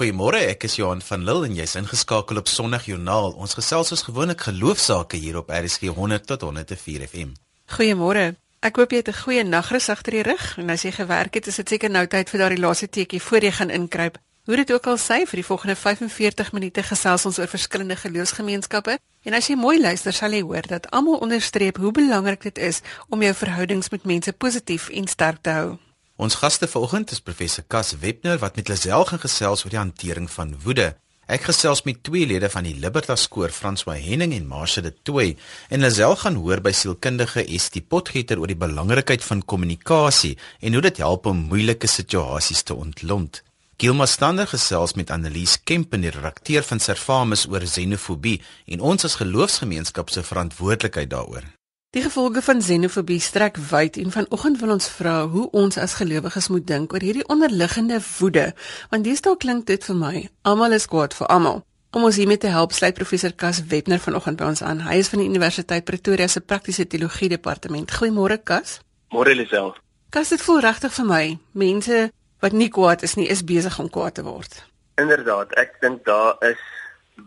[0.00, 3.34] Goeiemôre, ek is Johan van Lille en jy's ingeskakel op Sondag Joernaal.
[3.36, 7.34] Ons gesels soos gewoonlik geloofsaake hier op RSG 100 tot 104 FM.
[7.74, 8.22] Goeiemôre.
[8.64, 11.46] Ek hoop jy het 'n goeie nagrus agter die rug en as jy gewerk het,
[11.46, 14.16] is dit seker nou tyd vir daardie laaste teetjie voor jy gaan inkruip.
[14.46, 18.98] Hoe dit ook al sê, vir die volgende 45 minute gesels ons oor verskillende geloofsgemeenskappe
[19.24, 22.80] en as jy mooi luister, sal jy hoor dat almal onderstreep hoe belangrik dit is
[23.10, 25.89] om jou verhoudings met mense positief en sterk te hou.
[26.20, 30.26] Ons gaste vanoggend is professor Cas Webner wat met Lisel gaan gesels oor die hantering
[30.28, 30.90] van woede.
[31.24, 35.38] Ek gesels met twee lede van die Libertas koor, François Henning en Marcia de Toey,
[35.72, 40.82] en Lisel gaan hoor by sielkundige Estie Potgieter oor die belangrikheid van kommunikasie en hoe
[40.90, 43.40] dit help om moeilike situasies te ontlont.
[43.80, 49.16] Gilma Stander gesels met Annelies Kemp, die redakteur van Servamus oor xenofobie en ons as
[49.22, 51.48] geloofsgemeenskap se verantwoordelikheid daaroor.
[51.90, 56.46] Die gevolge van xenofobie strek wyd en vanoggend wil ons vra hoe ons as gelowiges
[56.54, 58.44] moet dink oor hierdie onderliggende woede,
[58.92, 61.58] want deesdae klink dit vir my almal is kwaad vir almal.
[61.90, 64.84] Om ons hiermee te help, sluit professor Kas Webner vanoggend by ons aan.
[64.86, 67.90] Hy is van die Universiteit Pretoria se praktiese teologie departement.
[67.90, 68.78] Goeiemôre Kas.
[69.10, 69.74] Môre Lisel.
[70.14, 71.24] Kas, dit voel regtig vir my,
[71.58, 72.04] mense
[72.38, 74.60] wat nie kwaad is nie, is besig om kwaad te word.
[75.02, 76.62] Inderdaad, ek dink daar is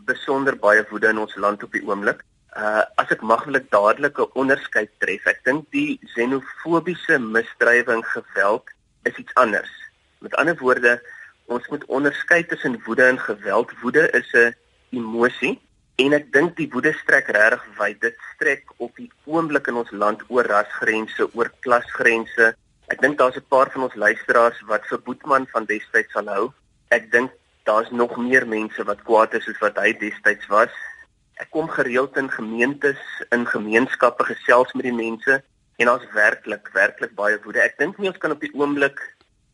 [0.08, 2.24] besonder baie woede in ons land op die oomblik.
[2.54, 5.26] Uh as ek mag wil ek dadelik 'n onderskeid tref.
[5.26, 8.70] Ek dink die xenofobiese misdrywe en geweld
[9.10, 9.74] is iets anders.
[10.22, 11.02] Met ander woorde,
[11.50, 13.74] ons moet onderskei tussen woede en geweld.
[13.82, 14.54] Woede is 'n
[14.92, 15.60] emosie
[15.98, 18.02] en ek dink die woede strek regtig wyd.
[18.02, 22.54] Dit strek op die oomblik in ons land oor rasgrense, oor klasgrense.
[22.88, 26.54] Ek dink daar's 'n paar van ons luisteraars wat vir Boetman van destyds sal hou.
[26.90, 27.32] Ek dink
[27.66, 30.70] daar's nog meer mense wat kwaad is as wat hy destyds was
[31.42, 35.42] ek kom gereeld in gemeentes, in gemeenskappe gesels met die mense
[35.82, 37.64] en daar's werklik, werklik baie woede.
[37.64, 39.00] Ek dink nie ons kan op die oomblik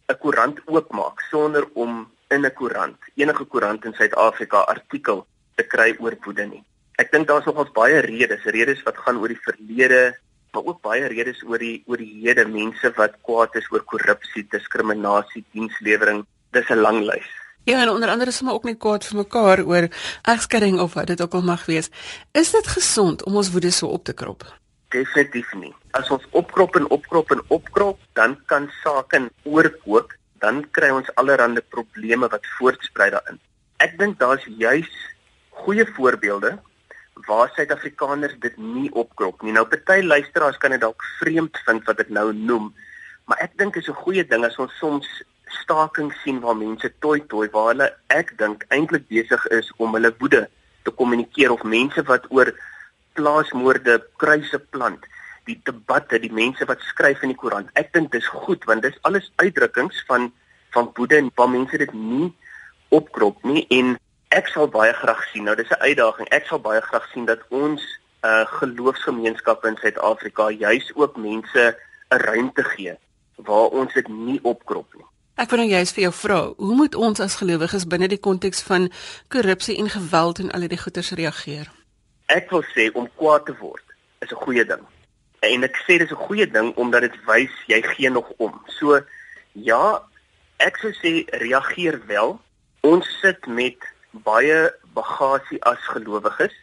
[0.09, 5.25] 'n koerant oopmaak sonder om in 'n koerant, enige koerant in Suid-Afrika artikel
[5.55, 6.63] te kry oor woede nie.
[6.97, 10.17] Ek dink daar's nogals baie redes, redes wat gaan oor die verlede,
[10.53, 14.47] maar ook baie redes oor die oor die hede, mense wat kwaad is oor korrupsie,
[14.49, 16.25] diskriminasie, dienslewering.
[16.51, 17.38] Dis 'n lang lys.
[17.63, 19.87] Ja, en onder andere is hulle ook net kwaad vir mekaar oor
[20.21, 21.89] egskeiding of wat dit ook al mag wees.
[22.31, 24.45] Is dit gesond om ons woede so op te krop?
[24.89, 25.73] Definitief nie.
[25.91, 31.61] As ons opkrop en opkrop en opkrop, dan kan sake oorkook, dan kry ons allerlei
[31.69, 33.39] probleme wat voortspruit daarin.
[33.77, 34.89] Ek dink daar's juis
[35.49, 36.57] goeie voorbeelde
[37.27, 39.53] waar Suid-Afrikaners dit nie opkrop nie.
[39.53, 42.71] Nou party luisteraars kan dit dalk vreemd vind wat ek nou noem,
[43.27, 45.07] maar ek dink is 'n goeie ding as ons soms
[45.61, 50.13] staking sien waar mense toi toi waar hulle ek dink eintlik besig is om hulle
[50.19, 50.47] woede
[50.83, 52.53] te kommunikeer of mense wat oor
[53.13, 55.05] plaasmoorde kruise plant
[55.45, 59.01] die debatte die mense wat skryf in die koerant ek dink dis goed want dis
[59.01, 60.31] alles uitdrukkings van
[60.71, 62.33] van woede en waar mense dit nie
[62.89, 63.65] opkrop nie.
[63.69, 63.97] En
[64.29, 67.41] ek sal baie graag sien nou dis 'n uitdaging ek sal baie graag sien dat
[67.49, 67.81] ons
[68.21, 71.77] uh, geloofsgemeenskappe in Suid-Afrika juis ook mense
[72.11, 72.93] 'n ruimte gee
[73.35, 75.05] waar ons dit nie opkrop nie
[75.39, 78.59] Ek wil nou juist vir jou vra, hoe moet ons as gelowiges binne die konteks
[78.67, 78.89] van
[79.31, 81.69] korrupsie en geweld en al die goeters reageer?
[82.27, 84.83] Ek wil sê om kwaad te word is 'n goeie ding.
[85.39, 88.51] En ek sê dis 'n goeie ding omdat dit wys jy gee nog om.
[88.67, 88.99] So
[89.53, 90.03] ja,
[90.57, 92.39] ek sou sê reageer wel.
[92.81, 93.79] Ons sit met
[94.11, 96.53] baie bagasie as gelowiges.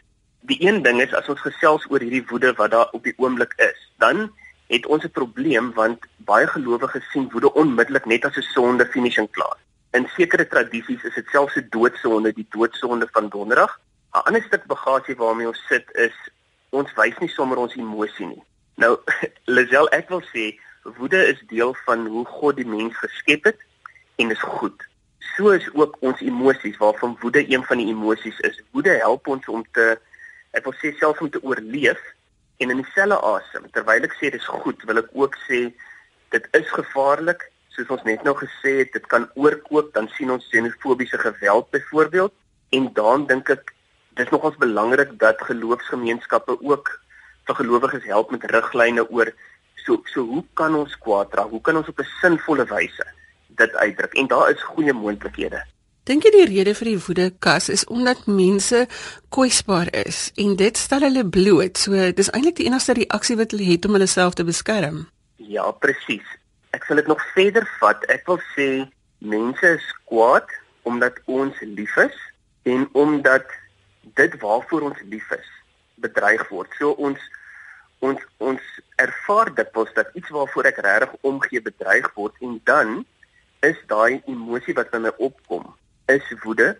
[0.41, 3.53] Die een ding is as ons gesels oor hierdie woede wat daar op die oomblik
[3.57, 4.31] is, dan
[4.67, 9.29] het ons 'n probleem want baie gelowiges sien woede onmiddellik net as 'n sonde finishing
[9.31, 9.57] klaar.
[9.91, 13.79] In sekere tradisies is dit selfs 'n doodsonde, die doodsonde van donderdag.
[14.13, 16.15] 'n Ander stuk bagasie waarmee ons sit is
[16.69, 18.43] ons wys nie sommer ons emosie nie.
[18.75, 18.97] Nou
[19.55, 20.59] Lisel, ek wil sê
[20.97, 23.59] woede is deel van hoe God die mens geskep het
[24.15, 24.83] en is goed.
[25.35, 28.61] So is ook ons emosies waarvan woede een van die emosies is.
[28.71, 29.99] Woede help ons om te
[30.51, 31.99] ek wil sê selfs om te oorleef
[32.57, 35.59] En in dieselfde asem, terwyl ek sê dis goed, wil ek ook sê
[36.33, 37.45] dit is gevaarlik,
[37.75, 42.33] soos ons net nou gesê het, dit kan oorkoop, dan sien ons xenofobiese geweld byvoorbeeld
[42.77, 43.73] en dan dink ek
[44.17, 46.89] dis nogals belangrik dat geloofsgemeenskappe ook
[47.47, 49.31] vir gelowiges help met riglyne oor
[49.85, 51.53] so so hoe kan ons kwaad raak?
[51.53, 53.05] Hoe kan ons op 'n sinvolle wyse
[53.61, 54.13] dit uitdruk?
[54.13, 55.63] En daar is goeie moontlikhede.
[56.07, 58.85] Dink jy die rede vir die woedekas is omdat mense
[59.35, 61.75] kwesbaar is en dit stel hulle bloot.
[61.75, 65.01] So dis eintlik die enigste reaksie wat hulle het om hulle self te beskerm.
[65.35, 66.29] Ja, presies.
[66.71, 68.05] Ek sal dit nog verder vat.
[68.13, 68.67] Ek wil sê
[69.19, 70.53] mense is kwaad
[70.87, 72.15] omdat ons lief is
[72.71, 73.51] en omdat
[74.15, 75.49] dit waarvoor ons lief is
[76.05, 76.71] bedreig word.
[76.79, 77.19] So ons
[77.99, 78.69] ons ons
[79.03, 82.95] ervaar dit pos dat iets waarvoor ek regtig omgee bedreig word en dan
[83.67, 85.67] is daai emosie wat in my opkom
[86.11, 86.75] is woede.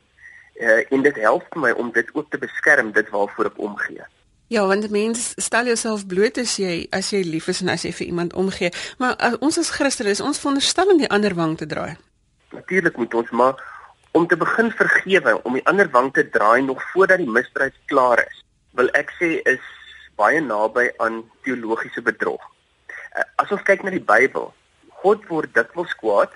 [0.57, 4.05] Uh, en dit help my om dit ook te beskerm dit waarvoor ek omgee.
[4.47, 7.91] Ja, want mens stel jouself bloot as jy as jy lief is en as jy
[7.93, 8.71] vir iemand omgee.
[8.97, 11.97] Maar as, ons as Christene is ons veronderstel om die ander wang te draai.
[12.55, 13.59] Natuurlik moet ons maar
[14.17, 18.23] om te begin vergewe, om die ander wang te draai nog voordat die misdrijf klaar
[18.23, 18.39] is.
[18.79, 19.63] Wil ek sê is
[20.17, 22.41] baie naby aan teologiese bedrog.
[23.13, 24.49] Eh, as ons kyk na die Bybel,
[25.03, 26.33] God word dikwels kwaad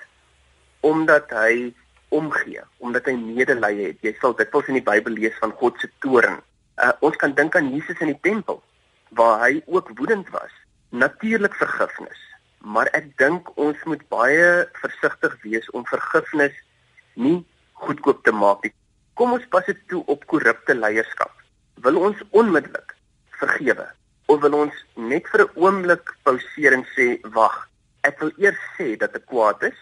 [0.86, 1.72] omdat hy
[2.14, 4.02] omgee, omdat hy medelee het.
[4.04, 6.40] Jy sal dikwels in die Bybel lees van God se toorn.
[6.76, 8.62] Uh, ons kan dink aan Jesus in die tempel
[9.16, 10.52] waar hy ook woedend was.
[10.92, 12.20] Natuurlik vergifnis,
[12.60, 14.46] maar ek dink ons moet baie
[14.80, 16.54] versigtig wees om vergifnis
[17.14, 17.40] nie
[17.84, 18.72] goedkoop te maak nie.
[19.20, 21.32] Kom ons pas dit toe op korrupte leierskap.
[21.84, 22.96] Wil ons onmiddellik
[23.40, 23.88] vergewe
[24.32, 27.56] of wil ons net vir 'n oomblik pauseer en sê wag
[28.08, 29.78] ek wil eers sê dat ek kwaad is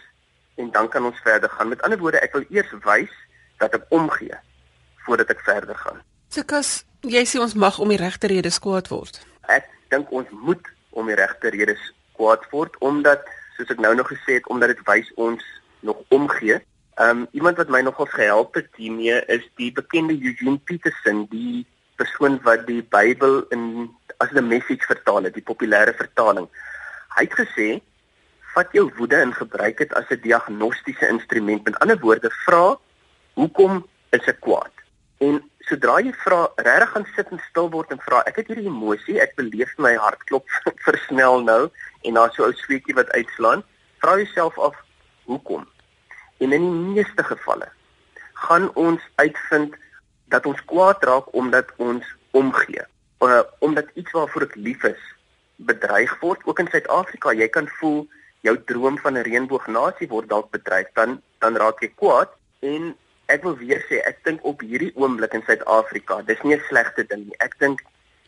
[0.55, 1.69] en dan kan ons verder gaan.
[1.69, 3.13] Met ander woorde ek wil eers wys
[3.57, 4.37] dat ek omgee
[5.05, 6.01] voordat ek verder gaan.
[6.29, 9.21] Sikas jy sê ons mag om die regte redes kwaad word.
[9.49, 11.81] Ek dink ons moet om die regte redes
[12.17, 13.25] kwaad word omdat
[13.57, 15.43] soos ek nou nog gesê het omdat dit wys ons
[15.81, 16.61] nog omgee.
[17.01, 21.65] Um iemand wat my nogal gehelp het hiermee is die bekende Eugene Peterson, die
[21.97, 26.47] persoon wat die Bybel in as 'n message vertaal het, die populêre vertaling.
[27.17, 27.81] Hy het gesê:
[28.53, 31.63] "Vat jou woede en gebruik dit as 'n diagnostiese instrument.
[31.63, 32.77] Met ander woorde, vra:
[33.33, 34.73] Hoekom is ek kwaad?"
[35.17, 38.67] En sodra jy vra, regtig gaan sit en stil word en vra: "Ek het hierdie
[38.67, 40.49] emosie, ek beleef my hartklop
[40.87, 41.69] versnel nou
[42.01, 43.63] en daar's so 'n ou sweetjie wat uitslaan."
[43.99, 44.75] Vra jouself af:
[45.25, 45.67] Hoekom?
[46.37, 47.69] En in die meeste gevalle
[48.33, 49.75] gaan ons uitvind
[50.33, 52.83] dat ons kwaad raak omdat ons omgee.
[53.21, 55.01] Uh, omdat iets waarvoor ek lief is
[55.55, 57.35] bedreig word ook in Suid-Afrika.
[57.37, 58.07] Jy kan voel
[58.41, 62.29] jou droom van 'n reënboognasie word dalk bedreig, dan dan raak jy kwaad
[62.59, 62.95] en
[63.25, 67.03] ek wil weer sê ek dink op hierdie oomblik in Suid-Afrika, dis nie 'n slegte
[67.07, 67.37] ding nie.
[67.39, 67.81] Ek dink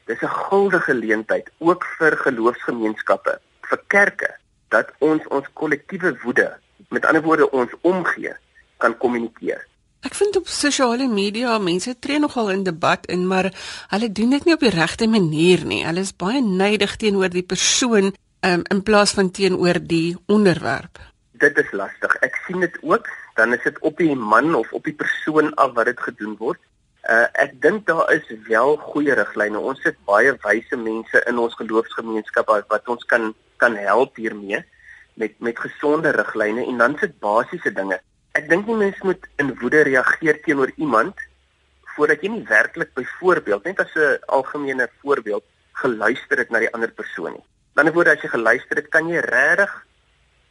[0.06, 3.39] dis 'n guldige geleentheid ook vir geloofsgemeenskappe,
[3.69, 4.31] vir kerke
[4.69, 6.57] dat ons ons kollektiewe woede
[6.89, 8.33] met ander woorde ons omgee
[8.77, 9.68] kan kommunikeer.
[10.04, 13.48] Ek vind op sosiale media mense tree nogal in debat in, maar
[13.88, 15.86] hulle doen dit nie op die regte manier nie.
[15.86, 18.12] Hulle is baie neidig teenoor die persoon
[18.45, 20.99] um, in plaas van teenoor die onderwerp.
[21.31, 22.15] Dit is lastig.
[22.25, 25.73] Ek sien dit ook, dan is dit op die man of op die persoon af
[25.77, 26.59] wat dit gedoen word.
[27.03, 29.59] Uh, ek dink daar is wel goeie riglyne.
[29.59, 34.59] Ons het baie wyse mense in ons geloofsgemeenskap wat ons kan kan help hiermee
[35.19, 37.99] met met gesonde riglyne en dan sit basiese dinge.
[38.39, 41.19] Ek dink nie mens moet in woede reageer teenoor iemand
[41.95, 45.43] voordat jy nie werklik byvoorbeeld net as 'n algemene voorbeeld
[45.83, 47.45] geluister het na die ander persoon nie.
[47.75, 49.71] Dan word as jy geluister het, kan jy regtig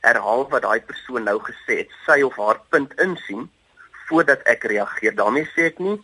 [0.02, 3.48] herhaal wat daai persoon nou gesê het, sy of haar punt insien
[4.08, 5.14] voordat ek reageer.
[5.14, 5.98] daarmee sê ek nie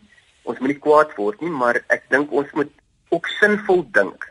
[0.48, 2.70] ons moet nie kwaad word nie, maar ek dink ons moet
[3.12, 4.28] ook sinvol dink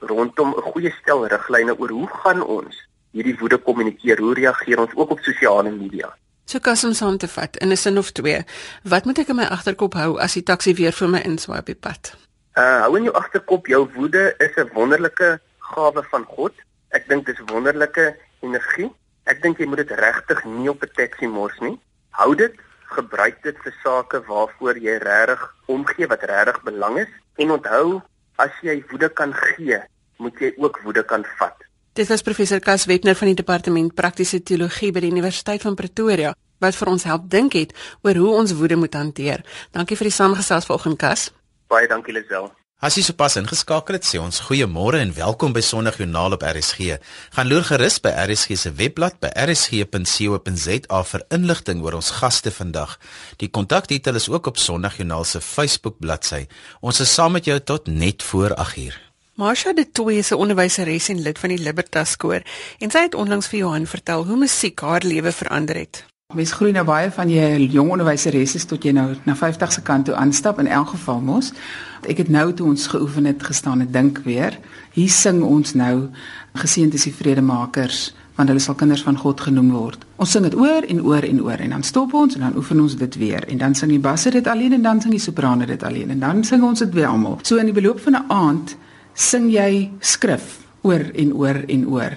[0.00, 2.76] rondom 'n goeie stel riglyne oor hoe gaan ons
[3.12, 4.18] hierdie woede kommunikeer?
[4.18, 6.08] Hoe reageer ons ook op sosiale media?
[6.44, 8.44] So kasom saam te vat in 'n sin of twee.
[8.82, 11.66] Wat moet ek in my agterkop hou as die taxi weer vir my inswaai op
[11.66, 12.16] die pad?
[12.56, 15.40] Uh hou in jou agterkop jou woede is 'n wonderlike
[15.74, 16.52] gawe van God.
[16.96, 18.90] Ek dink dis wonderlike energie.
[19.30, 21.78] Ek dink jy moet dit regtig nie op 'n taxi mors nie.
[22.18, 22.54] Hou dit,
[22.96, 28.02] gebruik dit vir sake waarvoor jy regtig omgee wat regtig belang is en onthou
[28.36, 29.78] as jy woede kan gee,
[30.18, 31.56] moet jy ook woede kan vat.
[31.92, 36.34] Dit was professor Kas Webner van die departement praktiese teologie by die Universiteit van Pretoria
[36.60, 37.74] wat vir ons help dink het
[38.04, 39.44] oor hoe ons woede moet hanteer.
[39.72, 41.30] Dankie vir die samegesels vanoggend Kas.
[41.72, 42.50] Baie dankie Lisel.
[42.80, 46.94] As jy sopas ingeskakel het, sê ons goeiemôre en welkom by Sondagjoernaal op RSG.
[47.36, 52.96] Gaan loer gerus by RSG se webblad by rsg.co.za vir inligting oor ons gaste vandag.
[53.36, 56.46] Die kontakdetail is ook op Sondagjoernaal se Facebook bladsy.
[56.80, 58.96] Ons is saam met jou tot net voor 8uur.
[59.36, 62.40] Marsha de Toey is 'n onderwyseres en lid van die Libertas koor
[62.78, 66.09] en sy het onlangs vir Johan vertel hoe musiek haar lewe verander het.
[66.30, 70.06] Mens groei nou baie van jy jong onderwyseres tot jy nou na 50 se kant
[70.06, 71.48] toe aanstap in elk geval mos.
[72.06, 74.54] Ek het nou toe ons geoefen het gestaan en dink weer,
[74.94, 76.06] hier sing ons nou
[76.60, 80.06] geseënd is die vredemakers want hulle sal kinders van God genoem word.
[80.22, 82.78] Ons sing dit oor en oor en oor en dan stop ons en dan oefen
[82.80, 85.66] ons dit weer en dan sing die basse dit alleen en dan sing die soprane
[85.66, 87.40] dit alleen en dan sing ons dit weer almal.
[87.42, 88.76] So in die beloop van 'n aand
[89.14, 92.14] sing jy skrif oor en oor en oor.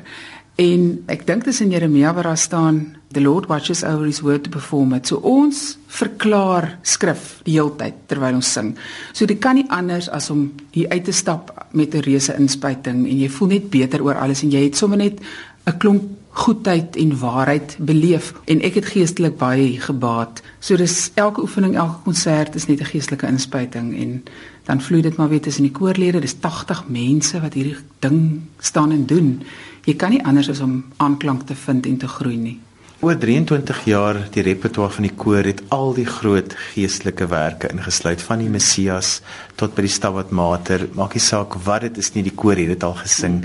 [0.61, 4.43] En ek dink dis in Jeremia waar daar staan the Lord watches over his word
[4.43, 5.07] to perform it.
[5.07, 8.73] So ons verklaar skrif die hele tyd terwyl ons sing.
[9.13, 13.05] So dit kan nie anders as om hier uit te stap met 'n reuse inspuiting
[13.05, 15.21] en jy voel net beter oor alles en jy het sommer net
[15.65, 16.03] 'n klomp
[16.33, 20.41] goedheid en waarheid beleef en ek het geestelik baie gebaat.
[20.59, 24.23] So dis elke oefening, elke konsert is net 'n geestelike inspuiting en
[24.65, 26.19] dan vloei dit maar weer tussen die koorlede.
[26.19, 29.43] Dis 80 mense wat hierdie ding staan en doen.
[29.83, 32.59] Jy kan nie anders as om aanklank te vind en te groei nie.
[33.03, 38.21] Oor 23 jaar die repertoire van die koor het al die groot geestelike werke ingesluit
[38.23, 39.17] van die Messias
[39.59, 40.85] tot by die Stabat Mater.
[40.95, 43.41] Maak nie saak wat dit is nie, die koor het dit al gesing.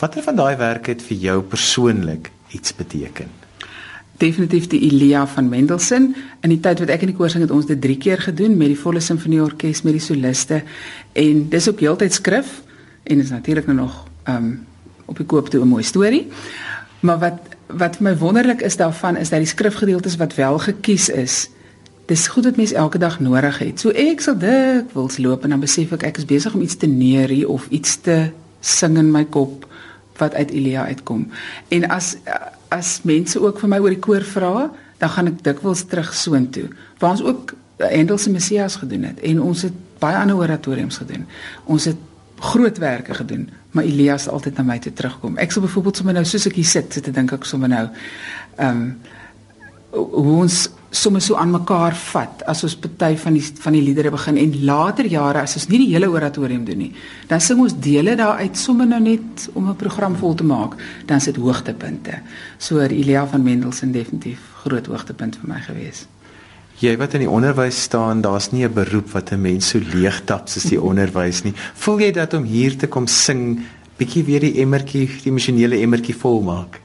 [0.00, 3.28] Watter van daai werke het vir jou persoonlik iets beteken?
[4.16, 6.14] Definitief die Elia van Mendelssohn.
[6.40, 8.56] In die tyd wat ek in die koor sing het ons dit 3 keer gedoen
[8.56, 10.64] met die volle simfonieorkes met die soliste
[11.12, 12.62] en dis ook heeltyd skrif
[13.04, 14.54] en is natuurlik nou nog um
[15.04, 16.30] op die koop toe 'n mooi storie.
[17.04, 21.08] Maar wat wat vir my wonderlik is daarvan is dat die skrifgedeeltes wat wel gekies
[21.08, 21.48] is
[22.10, 23.80] Dis goed dat mens elke dag nodig het.
[23.80, 26.76] So ek sal dit wils loop en dan besef ek ek is besig om iets
[26.76, 28.16] te neerie of iets te
[28.60, 29.68] sing in my kop
[30.18, 31.28] wat uit Elia uitkom.
[31.68, 32.16] En as
[32.74, 36.68] as mense ook vir my oor die koor vra, dan gaan ek dikwels terug soontoe.
[36.98, 41.26] Waar ons ook Handel se Messias gedoen het en ons het baie ander oratoriums gedoen.
[41.64, 41.98] Ons het
[42.42, 45.38] grootwerke gedoen, maar Elias altyd na my toe terugkom.
[45.40, 47.88] Ek sal byvoorbeeld sommer nou soos ek hier sit, sit te dink ek sommer nou
[48.56, 48.86] ehm um,
[49.92, 54.12] hoe ons sommer so aan mekaar vat as ons party van die van die liedere
[54.12, 56.90] begin en later jare as ons nie die hele oratorium doen nie
[57.28, 60.76] dan sing ons dele daaruit sommer nou net om 'n program vol te maak
[61.06, 62.20] dan sit hoogtepunte
[62.58, 66.06] so Elia van Mendelssohn definitief groot hoogtepunt vir my gewees
[66.80, 70.24] jy wat in die onderwys staan daar's nie 'n beroep wat 'n mens so leeg
[70.24, 73.60] tap soos die onderwys nie voel jy dat om hier te kom sing
[73.98, 76.80] bietjie weer die emmertjie die emosionele emmertjie volmaak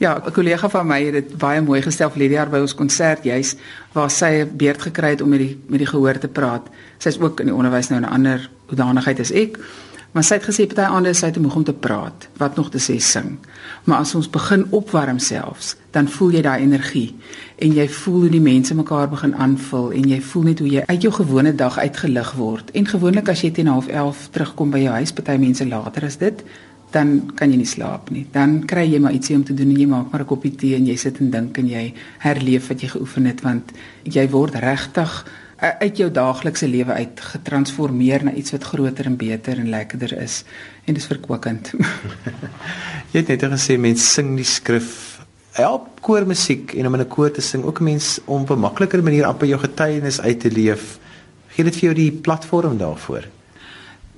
[0.00, 3.24] Ja, 'n kollega van my het dit baie mooi gestel vir jaar by ons konsert
[3.24, 3.56] juis
[3.92, 6.68] waar sy 'n beurt gekry het om met die met die gehoor te praat.
[6.98, 9.58] Sy's ook in die onderwys nou 'n ander hoedanigheid as ek.
[10.12, 12.80] Maar sy het gesê party ander sy het moeg om te praat, wat nog te
[12.82, 13.36] sê sing.
[13.86, 17.12] Maar as ons begin opwarm selfs, dan voel jy daai energie
[17.62, 20.82] en jy voel hoe die mense mekaar begin aanvul en jy voel net hoe jy
[20.88, 22.72] uit jou gewone dag uitgelig word.
[22.74, 26.42] En gewoonlik as jy teen 11:30 terugkom by jou huis, party mense later as dit,
[26.90, 28.26] dan kan jy nie slaap nie.
[28.32, 30.74] Dan kry jy maar ietsie om te doen en jy maak maar 'n koppie tee
[30.76, 34.54] en jy sit en dink en jy herleef wat jy geoefen het want jy word
[34.54, 35.24] regtig
[35.60, 40.42] uit jou daaglikse lewe uit getransformeer na iets wat groter en beter en lekkerder is
[40.84, 41.72] en dis verkwikkend.
[43.12, 45.20] jy het net gesê mense sing die skrif
[45.58, 48.64] help koormusiek en om in 'n koor te sing ook 'n mens om op 'n
[48.66, 50.98] makliker manier amper jou getuienis uit te leef.
[51.48, 53.24] Gee dit vir jou die platform daarvoor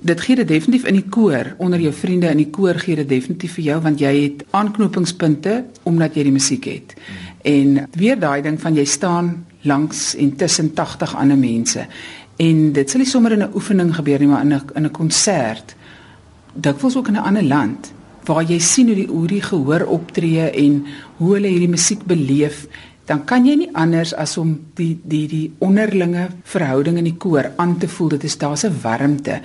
[0.03, 3.07] dit gee dit definitief in die koor onder jou vriende in die koor gee dit
[3.07, 6.95] definitief vir jou want jy het aanknopingspunte omdat jy die musiek het.
[7.47, 9.31] En weer daai ding van jy staan
[9.63, 11.87] langs en tussen 80 ander mense.
[12.35, 14.91] En dit sal nie sommer in 'n oefening gebeur nie, maar in 'n in 'n
[14.91, 15.75] konsert.
[16.53, 17.93] Dikwels ook in 'n ander land
[18.25, 20.85] waar jy sien hoe die hoe die gehoor optree en
[21.17, 22.67] hoe hulle hierdie musiek beleef
[23.05, 27.51] dan kan jy nie anders as om die die die onderlinge verhouding in die koor
[27.55, 29.41] aan te voel dit is daar's 'n warmte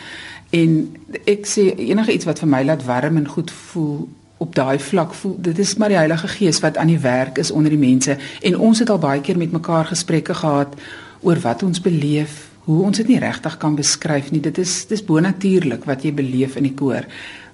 [0.50, 0.96] En
[1.28, 4.08] ek sê enige iets wat vir my laat warm en goed voel
[4.38, 7.50] op daai vlak voel dit is maar die Heilige Gees wat aan die werk is
[7.50, 8.16] onder die mense.
[8.42, 10.75] En ons het al baie keer met mekaar gesprekke gehad
[11.21, 14.40] oor wat ons beleef hoe ons dit nie regtig kan beskryf nie.
[14.40, 17.07] Dit is dis bonatuurlik wat jy beleef in die koor.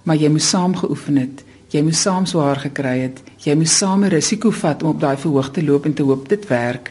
[0.05, 4.05] Maar jy moet saam geoefen het jy moet saam swaar gekry het jy moet saam
[4.05, 6.91] 'n risiko vat om op daai verhoog te loop en te hoop dit werk.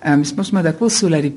[0.00, 1.34] Ehm um, mos maar dit wil so dat die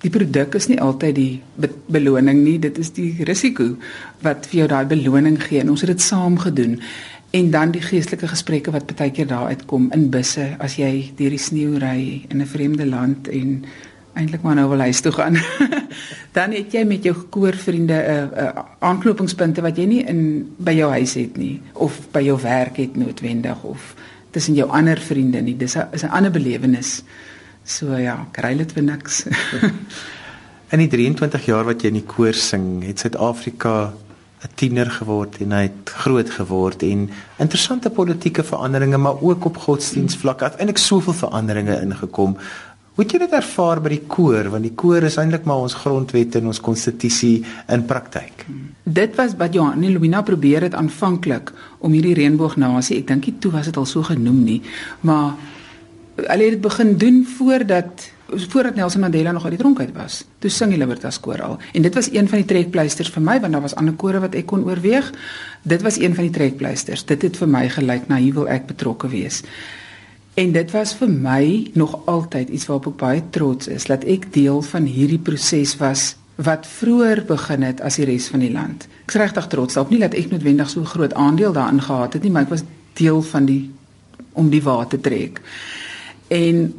[0.00, 3.76] die produk is nie altyd die be beloning nie, dit is die risiko
[4.22, 6.80] wat vir jou daai beloning gee en ons het dit saam gedoen.
[7.30, 11.30] En dan die geestelike gesprekke wat baie keer daar uitkom in busse as jy deur
[11.30, 13.64] die sneeu ry in 'n vreemde land en
[14.16, 15.36] eintlik maar nou wil huis toe gaan.
[16.38, 20.72] dan het jy met jou koorvriende 'n uh, uh, aanknopingspunte wat jy nie in by
[20.72, 23.94] jou huis het nie of by jou werk het noodwendig of
[24.30, 25.56] tussen jou ander vriende nie.
[25.56, 27.02] Dis 'n is 'n ander belewenis.
[27.64, 29.26] So ja, kry dit vir niks.
[30.72, 33.94] in die 23 jaar wat jy in die koor sing, het Suid-Afrika
[34.44, 37.08] 'n tiener geword en hy het groot geword en
[37.40, 42.36] interessante politieke veranderinge maar ook op godsdienstvlak het eintlik soveel veranderinge ingekom.
[42.94, 45.74] Hoe het jy dit ervaar by die koor want die koor is eintlik maar ons
[45.74, 48.44] grondwet en ons konstitusie in praktyk.
[48.84, 53.40] Dit was wat Johan en Lumina probeer het aanvanklik om hierdie reënboognasie, ek dink dit
[53.40, 54.60] toe was dit al so genoem nie,
[55.00, 55.32] maar
[56.16, 60.24] hulle het dit begin doen voordat voordat Nelson Mandela nog uit die tronk uit was.
[60.38, 63.38] Toe sing die Libertas koor al en dit was een van die trekpleisters vir my
[63.40, 65.12] want daar was ander kore wat ek kon oorweeg.
[65.62, 67.04] Dit was een van die trekpleisters.
[67.06, 69.42] Dit het vir my gelyk na hier wil ek betrokke wees.
[70.36, 74.32] En dit was vir my nog altyd iets waarop ek baie trots is dat ek
[74.34, 78.84] deel van hierdie proses was wat vroeër begin het as die res van die land.
[79.06, 82.26] Ek is regtig trots daarop nie dat ek noodwendig so groot aandeel daarin gehad het
[82.26, 82.66] nie, maar ek was
[82.98, 83.62] deel van die
[84.36, 85.40] om die wa te trek.
[86.28, 86.74] En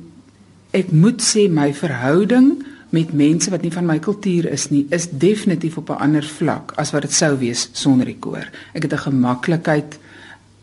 [0.72, 5.10] ek moet sê my verhouding met mense wat nie van my kultuur is nie, is
[5.12, 8.48] definitief op 'n ander vlak as wat dit sou wees sonder die koor.
[8.74, 10.00] Ek het 'n gemaklikheid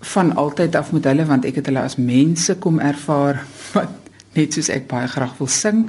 [0.01, 3.45] van altyd af met hulle want ek het hulle as mense kom ervaar
[3.75, 3.93] wat
[4.35, 5.89] net soos ek baie graag wil sing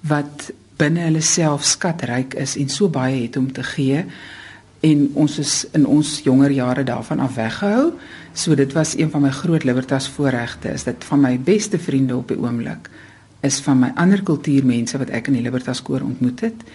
[0.00, 4.04] wat binne hulle self skatryk is en so baie het om te gee
[4.82, 7.92] en ons is in ons jonger jare daarvan af weggehou.
[8.34, 12.16] So dit was een van my groot libertas voorregte is dit van my beste vriende
[12.16, 12.90] op die oomblik
[13.42, 16.66] is van my ander kultuurmense wat ek in die Libertas koor ontmoet het.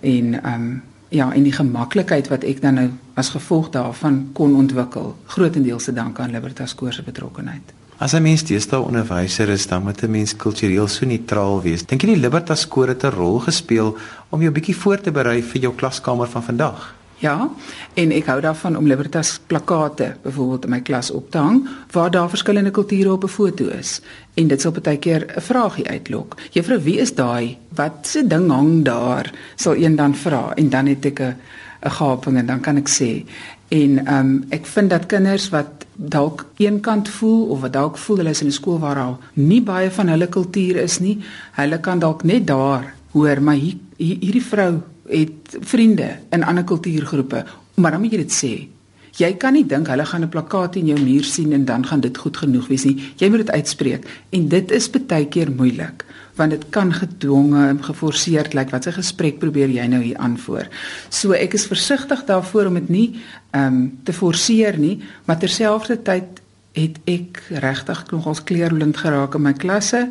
[0.00, 0.82] En ehm um,
[1.14, 5.92] ja, en die gemaklikheid wat ek dan nou as gevolg daarvan kon ontwikkel, grootendeels te
[5.94, 7.74] danke aan Libertas koor se betrokkeheid.
[7.98, 11.86] As 'n mens deesdae onderwyser is, dan moet 'n mens kultureel so neutraal wees.
[11.86, 13.96] Dink jy die Libertas koor het 'n rol gespeel
[14.30, 16.94] om jou bietjie voor te berei vir jou klaskamer van vandag?
[17.18, 17.48] Ja,
[17.94, 22.10] en ek hou daarvan om Libertas plakate byvoorbeeld in my klas op te hang waar
[22.10, 24.00] daar verskillende kulture op 'n foto is.
[24.34, 26.36] En dit sal baie keer 'n vragie uitlok.
[26.50, 27.56] Juffrou, wie is daai?
[27.74, 29.32] Wat se ding hang daar?
[29.54, 31.36] Sal een dan vra en dan het ek 'n
[31.84, 33.24] 'n gaping en dan kan ek sê
[33.68, 38.34] en um, ek vind dat kinders wat dalk eenkant voel of wat dalk voel hulle
[38.34, 41.18] is in 'n skool waar al nie baie van hulle kultuur is nie,
[41.52, 46.64] hulle kan dalk net daar hoor maar hier, hier hierdie vrou het vriende in ander
[46.64, 47.44] kultuurgroepe,
[47.74, 48.68] maar dan moet jy dit sê.
[49.14, 52.00] Jy kan nie dink hulle gaan 'n plakkaat in jou muur sien en dan gaan
[52.00, 53.12] dit goed genoeg wees nie.
[53.16, 57.84] Jy moet dit uitspreek en dit is baie keer moeilik want dit kan gedwonge en
[57.84, 60.68] geforseerd lyk like, wat 'n gesprek probeer jy nou hier aanvoer.
[61.08, 63.20] So ek is versigtig daarvoor om dit nie
[63.50, 66.42] ehm um, te forceer nie, maar terselfdertyd
[66.72, 70.10] het ek regtig nogals kleurblind geraak in my klasse.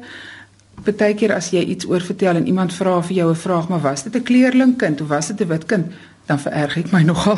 [0.84, 4.04] Partykeer as jy iets oor vertel en iemand vra vir jou 'n vraag, maar was
[4.04, 5.86] dit 'n kleerlingkind of was dit 'n wit kind?
[6.26, 7.38] Dan vererg ek my nogal.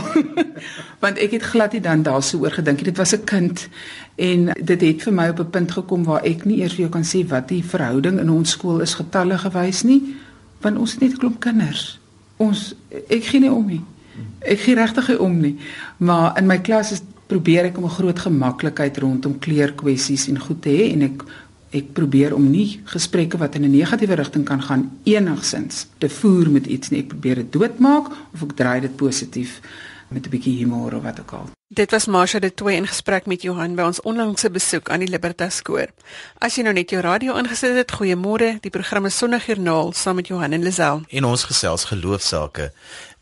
[0.99, 2.85] Want ek het glad nie dan daarso oor gedink nie.
[2.85, 3.67] Dit was 'n kind
[4.15, 6.91] en dit het vir my op 'n punt gekom waar ek nie eers vir jou
[6.91, 10.15] kan sê wat die verhouding in ons skool is getalle gewys nie,
[10.61, 11.99] want ons het net 'n klomp kinders.
[12.37, 12.75] Ons
[13.09, 13.81] ek gee nie om nie.
[14.39, 15.57] Ek gee regtig nie om nie.
[15.97, 20.61] Maar in my klas is probeer ek om 'n groot gemaklikheid rondom kleurkwessies en goed
[20.61, 21.23] te hê en ek
[21.75, 26.49] ek probeer om nie gesprekke wat in 'n negatiewe rigting kan gaan enigsins te voer
[26.49, 26.99] met iets nie.
[26.99, 29.61] Ek probeer dit doodmaak of ek draai dit positief
[30.09, 31.49] met 'n bietjie humor of wat ook al.
[31.67, 35.09] Dit was Marsha de Toey in gesprek met Johan by ons onlangse besoek aan die
[35.09, 35.87] Libertas koor.
[36.37, 38.59] As jy nou net jou radio ingesit het, goeiemôre.
[38.61, 41.01] Die program is Sondagjoernaal saam met Johan en Lisel.
[41.09, 42.71] En ons gesels geloofsaake.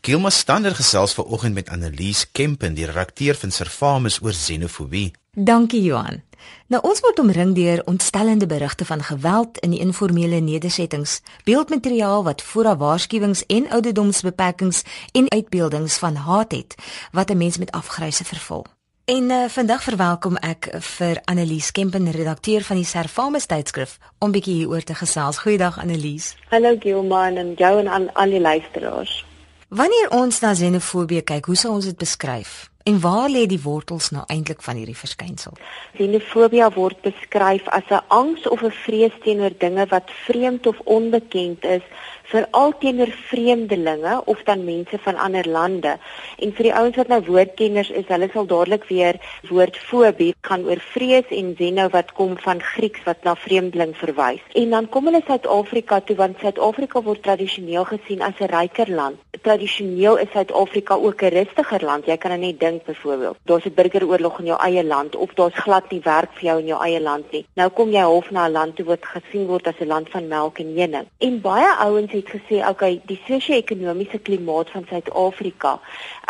[0.00, 5.12] Gilma Stander gesels vanoggend met Annelies Kempen, die redakteur van Servamus oor xenofobie.
[5.32, 6.22] Dankie Johan.
[6.66, 12.42] Nou ons word omring deur ontstellende berigte van geweld in die informele nedersettings, beeldmateriaal wat
[12.42, 16.74] vooraf waarskuwings en ouderdomsbeperkings en uitbeeldings van haat het
[17.12, 18.66] wat 'n mens met afgryse vervul.
[19.04, 24.54] En uh, vandag verwelkom ek vir Annelies Kempen, redakteur van die Servamus tydskrif, om bietjie
[24.54, 25.38] hieroor te gesels.
[25.38, 26.36] Goeiedag Annelies.
[26.48, 29.26] Hallo Gilman en jou en aan al die luisteraars.
[29.68, 32.73] Wanneer ons na xenofobie kyk, hoe sou ons dit beskryf?
[32.84, 35.54] En waar lê die wortels nou eintlik van hierdie verskynsel?
[35.96, 41.64] Xenofobie word beskryf as 'n angs of 'n vrees teenoor dinge wat vreemd of onbekend
[41.64, 41.84] is
[42.30, 45.96] veral teenoor vreemdelinge of dan mense van ander lande.
[46.38, 50.80] En vir die ouens wat nou woordkenners is, hulle sal dadelik weer woordfobie gaan oor
[50.94, 54.42] vrees en xeno wat kom van Grieks wat na vreemdeling verwys.
[54.54, 59.20] En dan kom hulle Suid-Afrika toe want Suid-Afrika word tradisioneel gesien as 'n ryker land.
[59.42, 62.06] Tradisioneel is Suid-Afrika ook 'n rustiger land.
[62.06, 65.58] Jy kan nou net dink byvoorbeeld, daar's 'n burgeroorlog in jou eie land of daar's
[65.58, 67.46] glad nie werk vir jou in jou eie land nie.
[67.54, 70.28] Nou kom jy half na 'n land toe wat gesien word as 'n land van
[70.28, 71.06] melk en honing.
[71.18, 75.80] En baie ouens het gesê, okay, die sosio-ekonomiese klimaat van Suid-Afrika,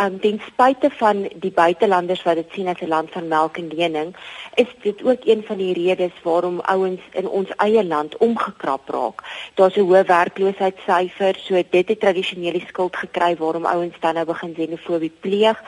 [0.02, 3.70] um, ten spyte van die buitelanders wat dit sien as 'n land van melk en
[3.76, 4.14] honing,
[4.54, 9.22] is dit ook een van die redes waarom ouens in ons eie land omgekrap raak.
[9.54, 14.26] Daar's 'n hoë werkloosheidssyfer, so dit het tradisioneel die skuld gekry waarom ouens dan nou
[14.26, 15.58] begin xenofobie pleeg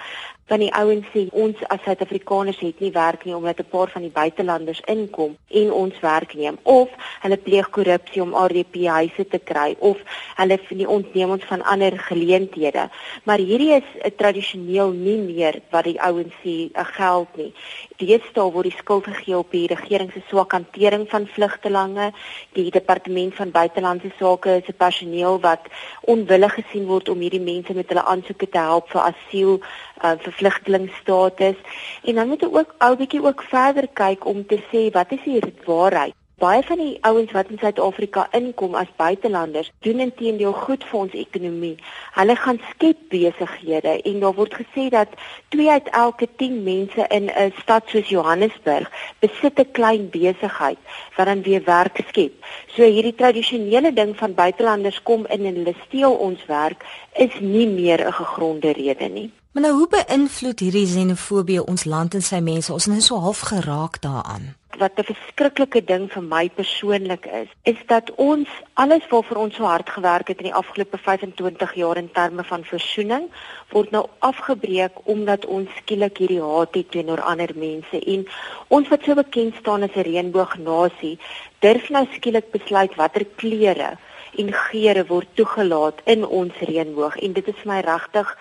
[0.46, 4.02] van die ouens sê ons as Suid-Afrikaners het nie werk nie omdat 'n paar van
[4.02, 6.88] die buitelanders inkom en ons werk neem of
[7.20, 9.98] hulle pleeg korrupsie om RDP huise te kry of
[10.36, 12.88] hulle nie ontneem ons van ander geleenthede.
[13.24, 17.52] Maar hierdie is 'n tradisioneel nie meer wat die ouens sê 'n geld nie
[18.00, 22.10] deesdae word die skuld gegee op die regering se swak hantering van vlugtelinge
[22.58, 25.70] die departement van buitelandse sake se personeel wat
[26.14, 30.36] onwillig gesien word om hierdie mense met hulle aansoeke te help vir asiel uh, vir
[30.42, 31.80] vlugtelingstatus.
[32.04, 35.24] En dan moet jy ook ou bietjie ook verder kyk om te sê wat is
[35.24, 40.82] die waarheid Baie van die ouens wat in Suid-Afrika inkom as buitelanders, doen intedeel goed
[40.84, 41.78] vir ons ekonomie.
[42.12, 45.14] Hulle gaan skep besighede en daar word gesê dat
[45.56, 48.92] 2 uit elke 10 mense in 'n stad soos Johannesburg
[49.24, 50.78] besit 'n klein besigheid
[51.16, 52.34] wat dan weer werk skep.
[52.74, 57.66] So hierdie tradisionele ding van buitelanders kom in en hulle steel ons werk is nie
[57.66, 59.30] meer 'n gegronde rede nie.
[59.56, 62.68] Maar nou hoe beïnvloed hierdie xenofobie ons land en sy mense?
[62.74, 67.48] Ons is nou so half geraak daaraan wat 'n verskriklike ding vir my persoonlik is,
[67.62, 71.96] is dat ons alles waarvoor ons so hard gewerk het in die afgelope 25 jaar
[71.96, 73.30] in terme van versoening,
[73.68, 78.26] word nou afgebreek omdat ons skielik hierdie haat het teenoor ander mense en
[78.68, 81.18] ons wat so bekend staan as 'n reënboognasie,
[81.58, 83.96] durf nou skielik besluit watter kleure
[84.42, 88.32] en geure word toegelaat in ons reënboog en dit is vir my regtig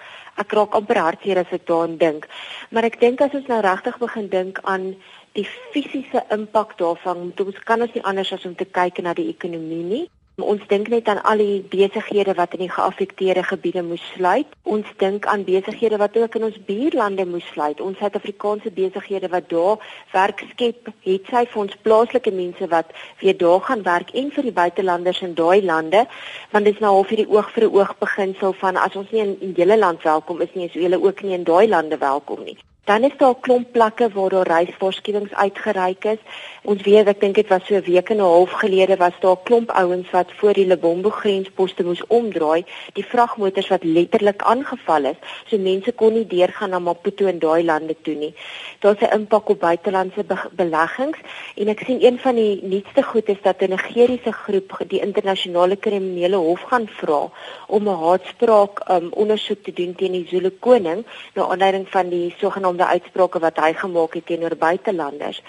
[0.44, 2.28] ek raak amper hartseer as ek daaraan dink.
[2.72, 4.90] Maar ek dink as ons nou regtig begin dink aan
[5.38, 9.16] die fisiese impak daarvan moet ons kan ons nie anders as om te kyk na
[9.16, 10.06] die ekonomie nie.
[10.44, 14.50] Ons dink net aan al die besighede wat in die geaffekteerde gebiede moes sluit.
[14.68, 17.80] Ons dink aan besighede wat ook in ons buurlande moes sluit.
[17.80, 19.80] Ons Suid-Afrikaanse besighede wat daar
[20.12, 22.92] werk skep, het sy vir ons plaaslike mense wat
[23.24, 26.04] weer daar gaan werk en vir die buitelanders in daai lande,
[26.52, 29.12] want dit is nou al vir die oog vir 'n oog beginsel van as ons
[29.12, 31.98] nie in die hele land welkom is nie, is hulle ook nie in daai lande
[31.98, 32.58] welkom nie.
[32.86, 36.22] Dan is daar 'n klomp plekke waar daar reisvoorskrywings uitgereik is.
[36.62, 39.38] Ons weet, ek dink dit was so 'n week en 'n half gelede was daar
[39.38, 45.04] 'n klomp ouens wat voor die Lebombo grensposte moes omdraai, die vragmotors wat letterlik aangeval
[45.06, 45.16] is.
[45.46, 48.34] So mense kon nie deurgaan na Maputo en daai lande toe nie.
[48.80, 51.18] Daar's 'n impak op buitelandse be beleggings
[51.56, 55.76] en ek sien een van die nuutste goed is dat 'n Nigeriese groep die internasionale
[55.76, 57.32] kriminele hof gaan vra
[57.68, 62.34] om 'n haatspraak um, ondersoek te doen teen die Zulu koning na aanleiding van die
[62.38, 65.42] sogenaamde die uitsprake wat hy gemaak het teenoor buitelanders.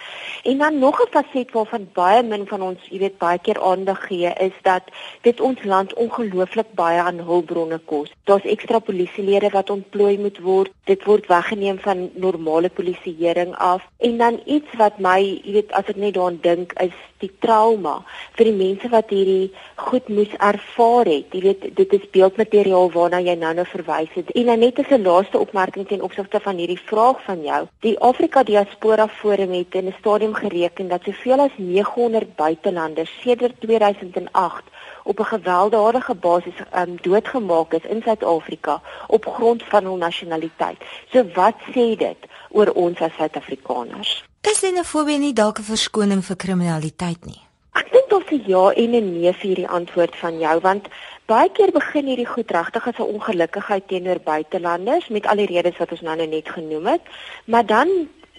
[0.45, 4.07] En dan nog 'n faset waarvan baie min van ons, jy weet, baie keer aandag
[4.07, 4.83] gee, is dat
[5.23, 8.13] dit ons land ongelooflik baie aan hulpbronne kos.
[8.25, 10.71] Daar's ekstra polisielede wat ontplooi moet word.
[10.85, 13.83] Dit word weggeneem van normale polisieering af.
[13.99, 18.05] En dan iets wat my, jy weet, as ek net daaraan dink, is die trauma
[18.37, 21.33] vir die mense wat hierdie goed moes ervaar het.
[21.33, 24.33] Jy weet, dit is beeldmateriaal waarna jy nou nou verwys het.
[24.37, 27.67] En dan net as 'n laaste opmerking ten opsigte van hierdie vraag vraag van jou.
[27.81, 33.61] Die Afrika Diaspora Forum het in 'n stadium gereken dat soveel as 900 buitelanders sedert
[33.61, 34.63] 2008
[35.05, 40.77] op 'n gewelddadige basis um, doodgemaak is in Suid-Afrika op grond van hul nasionaliteit.
[41.11, 42.19] So wat sê dit
[42.51, 44.25] oor ons as Suid-Afrikaners?
[44.41, 47.41] Is xenofobie nie dalk 'n verskoning vir kriminaliteit nie?
[47.73, 50.89] Ek dink dit is ja en 'n nee vir hierdie antwoord van jou want
[51.27, 55.77] Baie keer begin hierdie goed regtig as 'n ongelukkigheid teenoor buitelanders met al die redes
[55.77, 57.03] wat ons nou net genoem het,
[57.45, 57.89] maar dan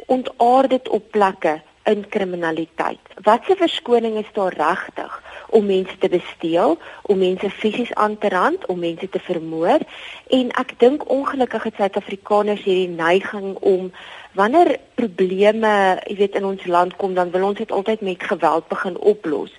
[0.05, 3.03] ontaard dit op plekke in kriminaliteit.
[3.23, 8.29] Wat 'n verskoning is daar regtig om mense te besteel, om mense fisies aan te
[8.29, 9.79] rand, om mense te vermoor
[10.27, 13.91] en ek dink ongelukkig het Suid-Afrikaners hierdie neiging om
[14.33, 18.67] wanneer probleme, jy weet in ons land kom, dan wil ons dit altyd met geweld
[18.67, 19.51] begin oplos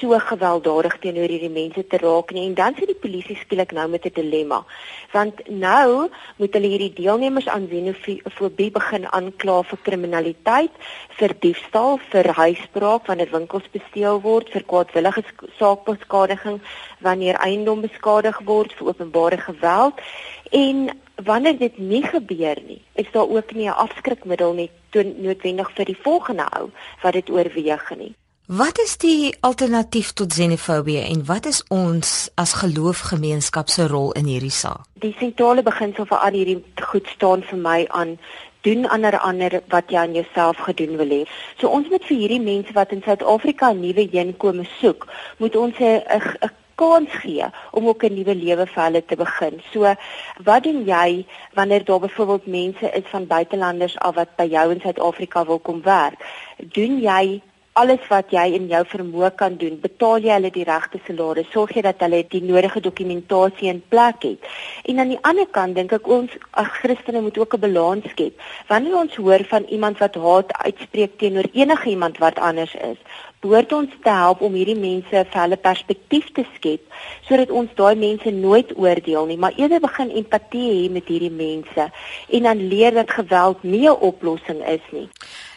[0.00, 2.46] so gewelddadig teenoor hierdie mense te raak nie.
[2.48, 4.64] En dan sit die polisie skielik nou met 'n dilemma.
[5.12, 10.74] Want nou moet hulle hierdie deelnemers aan xenofobie begin aankla vir kriminaliteit
[11.18, 15.22] vir diefstal vir huisbraak wanneer winkels gesteel word vir kwaadwillige
[15.58, 16.60] saakbeskadiging
[17.00, 19.94] wanneer eiendom beskadig word vir openbare geweld.
[20.50, 20.90] En
[21.24, 24.70] wanneer dit nie gebeur nie is daar ook nie 'n afskrikmiddel nie
[25.16, 26.70] noodwendig vir die volgende ou
[27.02, 28.14] wat dit oorweeg nie
[28.50, 34.26] Wat is die alternatief tot xenofobie en wat is ons as geloofgemeenskap se rol in
[34.26, 34.88] hierdie saak?
[35.04, 36.56] Die sentrale beginsel vir al hierdie
[36.90, 38.16] goed staan vir my aan
[38.66, 41.20] doen ander ander wat jy aan jouself gedoen wil hê.
[41.60, 45.06] So ons moet vir hierdie mense wat in Suid-Afrika 'n nuwe inkome soek,
[45.38, 49.62] moet ons 'n 'n kans gee om ook 'n nuwe lewe vir hulle te begin.
[49.72, 49.94] So,
[50.42, 54.80] wat doen jy wanneer daar byvoorbeeld mense is van buitelanders af wat by jou in
[54.80, 56.18] Suid-Afrika wil kom werk?
[56.58, 57.42] Doen jy
[57.80, 61.72] alles wat jy in jou vermoë kan doen, betaal jy hulle die regte salaris, sorg
[61.76, 64.50] jy dat hulle die nodige dokumentasie in plek het.
[64.90, 68.34] En aan die ander kant dink ek ons as Christene moet ook 'n balans skep.
[68.68, 72.98] Wanneer ons hoor van iemand wat haat uitspreek teenoor enige iemand wat anders is,
[73.40, 76.82] behoort ons te help om hierdie mense vir hulle perspektief te skep
[77.28, 81.86] sodat ons daai mense nooit oordeel nie, maar eerder begin empatie hê met hierdie mense
[82.38, 85.08] en dan leer dat geweld nie 'n oplossing is nie.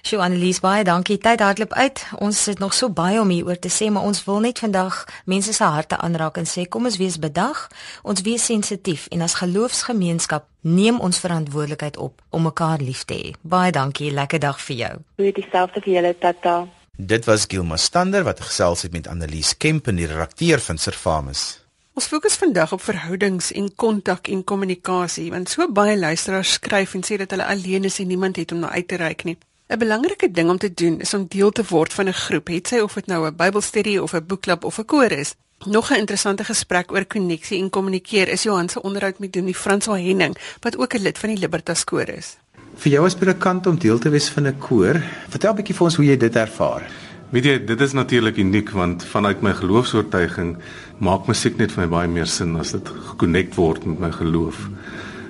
[0.04, 1.18] Sjoe Annelies baie dankie.
[1.18, 2.06] Tyd hardloop uit.
[2.20, 5.54] Ons het nog so baie om hieroor te sê, maar ons wil net vandag mense
[5.54, 7.70] se harte aanraak en sê kom ons wees bedag,
[8.04, 13.34] ons wees sensitief en as geloofsgemeenskap neem ons verantwoordelikheid op om mekaar lief te hê.
[13.42, 14.12] Baie dankie.
[14.12, 14.94] Lekker dag vir jou.
[15.16, 16.83] Goeie dieselfde vir julle tata.
[16.98, 21.60] Dit was Gilma Stander wat gesels het met Annelies Kemp en die redakteur van Servamus.
[21.98, 27.02] Ons fokus vandag op verhoudings en kontak en kommunikasie want so baie luisteraars skryf en
[27.02, 29.38] sê dat hulle alleen is en niemand het om na uit te reik nie.
[29.70, 32.68] 'n Belangrike ding om te doen is om deel te word van 'n groep, het
[32.68, 35.34] sy of dit nou 'n Bybelstudie of 'n boekklub of 'n koor is.
[35.66, 39.98] Nog 'n interessante gesprek oor koneksie en kommunikeer is Johan se onderhoud met Dominee Franswa
[39.98, 42.38] Henning, wat ook 'n lid van die Libertas koor is.
[42.84, 44.98] Vir jou as predikant om deel te wees van 'n koor,
[45.32, 46.84] vertel 'n bietjie vir ons hoe jy dit ervaar.
[47.32, 50.58] Weet jy, dit is natuurlik uniek want vanuit my geloofsoortuiging
[51.00, 54.70] maak musiek net vir my baie meer sin as dit gekonnekt word met my geloof.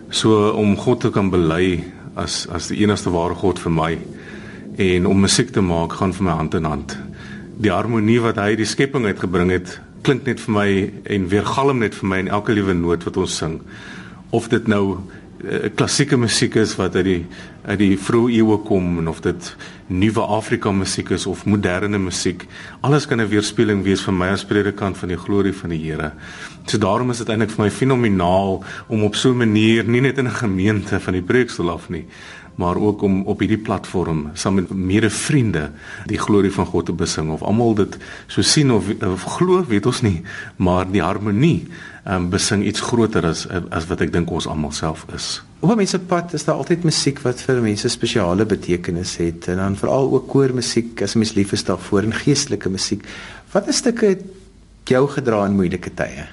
[0.10, 1.84] So om God te kan bely
[2.16, 4.00] as as die enigste ware God vir my
[4.78, 6.98] en om musiek te maak gaan vir my hand in hand.
[7.62, 11.94] Die harmonie wat hy die skepping uitgebring het, klink net vir my en weergalm net
[11.94, 13.62] vir my in elke liewe noot wat ons sing.
[14.32, 14.98] Of dit nou
[15.76, 17.22] klassieke musiek is wat uit die
[17.64, 19.50] uit die vroeë eeue kom en of dit
[19.88, 22.46] nuwe Afrika musiek is of moderne musiek
[22.82, 26.12] alles kan 'n weerspieëling wees van my as predikant van die glorie van die Here.
[26.66, 30.18] So daarom is dit eintlik vir my fenomenaal om op so 'n manier nie net
[30.18, 32.06] in 'n gemeente van die preekstoel af nie
[32.56, 35.72] maar ook om op hierdie platform saam met mede vriende
[36.06, 39.86] die glorie van God te besing of almal dit so sien of, of glo weet
[39.86, 40.22] ons nie
[40.56, 41.68] maar die harmonie
[42.10, 45.42] um, besing iets groter as as wat ek dink ons almal self is.
[45.60, 49.48] Op 'n mens se pad is daar altyd musiek wat vir mense spesiale betekenis het
[49.48, 53.08] en dan veral ook koormusiek as 'n mens lief is daarvoor en geestelike musiek.
[53.52, 54.18] Wat is stukke
[54.84, 56.28] jou gedra in moeilike tye?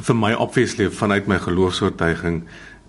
[0.00, 2.42] Vir my obviously vanuit my geloofsoortuiging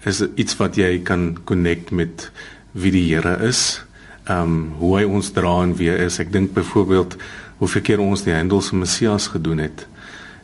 [0.06, 2.32] is iets wat jy kan connect met
[2.72, 3.82] wie die Here is.
[4.28, 6.20] Ehm um, hoe hy ons dra en wie hy is.
[6.20, 7.18] Ek dink byvoorbeeld
[7.58, 9.88] hoe verkeer ons die Hendels se Messias gedoen het.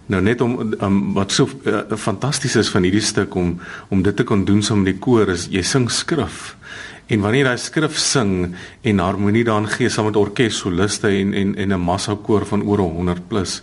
[0.09, 3.59] Nou net om um, wat so uh, fantasties is van hierdie stuk om
[3.93, 6.55] om dit te kon doen saam met die koor is jy sing skrif.
[7.13, 11.55] En wanneer jy skrif sing en harmonie daarin gee saam met orkes soliste en en
[11.55, 13.61] en 'n massa koor van oor 100 plus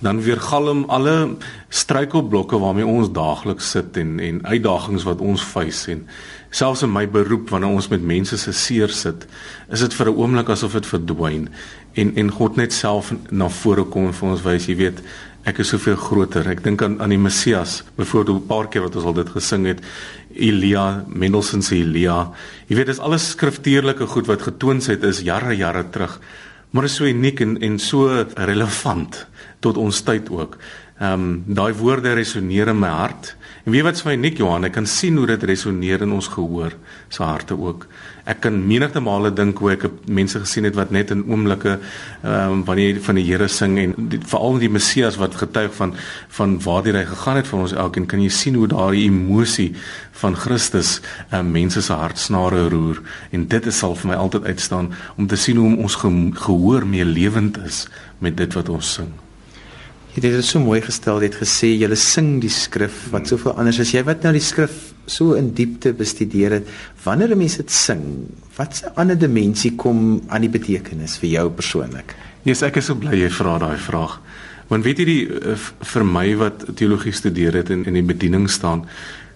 [0.00, 1.36] dan weergalm alle
[1.68, 6.06] struikelblokke waarmee ons daagliks sit en en uitdagings wat ons face en
[6.50, 9.26] selfs in my beroep wanneer ons met mense se seer sit
[9.68, 11.48] is dit vir 'n oomblik asof dit verdwyn
[11.94, 15.02] en en God net self na vore kom en vir ons wys jy weet
[15.48, 16.48] ek is soveel groter.
[16.52, 19.66] Ek dink aan aan die Messias, byvoorbeeld 'n paar keer wat ons al dit gesing
[19.66, 19.80] het.
[20.34, 22.32] Elia, Mendelssohn se Elia.
[22.68, 26.20] Jy weet, dis alles skriftuurlike goed wat getoon het is jare jare terug.
[26.70, 29.26] Maar is so uniek en en so relevant
[29.60, 30.56] tot ons tyd ook.
[31.00, 33.36] Ehm um, daai woorde resoneer in my hart.
[33.64, 36.28] En weet wat vir my uniek Johan, ek kan sien hoe dit resoneer in ons
[36.28, 36.72] gehoor,
[37.08, 37.86] se harte ook
[38.30, 42.54] ek kan menigte male dink hoe ek mense gesien het wat net in oomblikke ehm
[42.54, 43.94] um, wanneer jy van die Here sing en
[44.32, 45.94] veral die Messias wat getuig van
[46.38, 49.70] van waar hy gegaan het vir ons elkeen kan jy sien hoe daai emosie
[50.22, 50.98] van Christus
[51.30, 55.26] ehm um, mense se hartsnare roer en dit is sal vir my altyd uitstaan om
[55.26, 55.98] te sien hoe ons
[56.44, 57.86] gehoor meer lewend is
[58.18, 59.10] met dit wat ons sing.
[60.10, 63.54] Jy het dit so mooi gestel, jy het gesê jy sing die skrif wat soveel
[63.54, 63.92] anders is.
[63.94, 66.66] Jy wat nou die skrif so in diepte bestudeer het,
[67.04, 71.50] wanneer 'n mens dit sing, wat 'n ander dimensie kom aan die betekenis vir jou
[71.50, 72.14] persoonlik?
[72.42, 74.20] Yes, ek is so bly jy vra daai vraag.
[74.68, 78.50] Want weet jy die eh, vir my wat teologie studeer het en in die bediening
[78.50, 78.86] staan,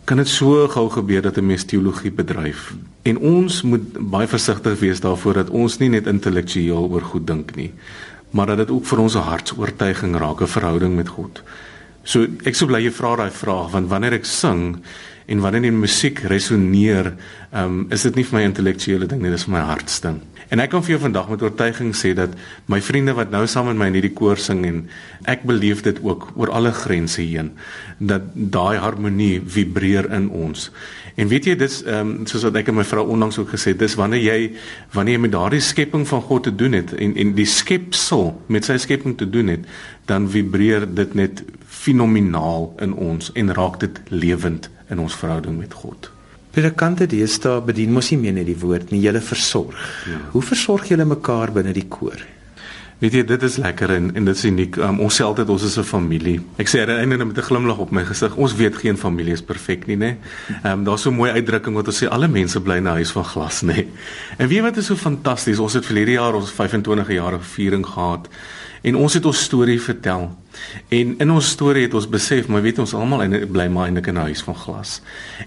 [0.05, 2.75] kan dit so gou gebeur dat 'n mens teologie bedryf.
[3.03, 7.57] En ons moet baie versigtig wees daarvoor dat ons nie net intellektueel oor goed dink
[7.57, 7.73] nie,
[8.35, 11.43] maar dat dit ook vir ons hartsoortuiging raak, 'n verhouding met God.
[12.03, 14.83] So ek sou bly jy vra daai vraag want wanneer ek sing
[15.27, 17.15] en wanneer die musiek resoneer,
[17.53, 20.21] um, is dit nie vir my intellektuele ding nie, dis vir my hartsding.
[20.53, 22.35] En ek kan vir jou vandag met oortuiging sê dat
[22.71, 24.83] my vriende wat nou saam met my in hierdie koor sing en
[25.31, 27.55] ek beleef dit ook oor alle grense heen
[27.99, 30.71] dat daai harmonie vibreer in ons.
[31.15, 33.75] En weet jy dis ehm um, soos wat ek en my vrou onlangs ook gesê
[33.79, 34.39] dis wanneer jy
[34.97, 38.67] wanneer jy met daardie skepping van God te doen het en en die skepsel met
[38.67, 39.69] sy skepping te doen het,
[40.11, 41.45] dan vibreer dit net
[41.85, 46.11] fenomenaal in ons en raak dit lewend in ons verhouding met God.
[46.55, 49.79] Predikante deesdae bedien mos nie meer net die woord nie, hulle versorg.
[50.11, 50.21] Ja.
[50.35, 52.21] Hoe versorg julle mekaar binne die koor?
[53.03, 54.77] Weet jy, dit is lekker en en dit is uniek.
[54.79, 56.41] Um, ons sê altyd ons is 'n familie.
[56.57, 58.37] Ek sê dit eintlik met 'n glimlag op my gesig.
[58.37, 60.17] Ons weet geen familie is perfek nie, né?
[60.63, 62.97] Ehm um, daar's so 'n mooi uitdrukking wat ons sê alle mense bly in 'n
[62.97, 63.87] huis van glas, né?
[64.39, 65.59] En weet wat is so fantasties?
[65.59, 68.29] Ons het verlede jaar ons 25 jarige viering gehad
[68.83, 70.44] en ons het ons storie vertel.
[70.89, 74.19] En in ons storie het ons besef, maar weet ons almal bly maar eintlik in
[74.19, 75.01] 'n huis van glas.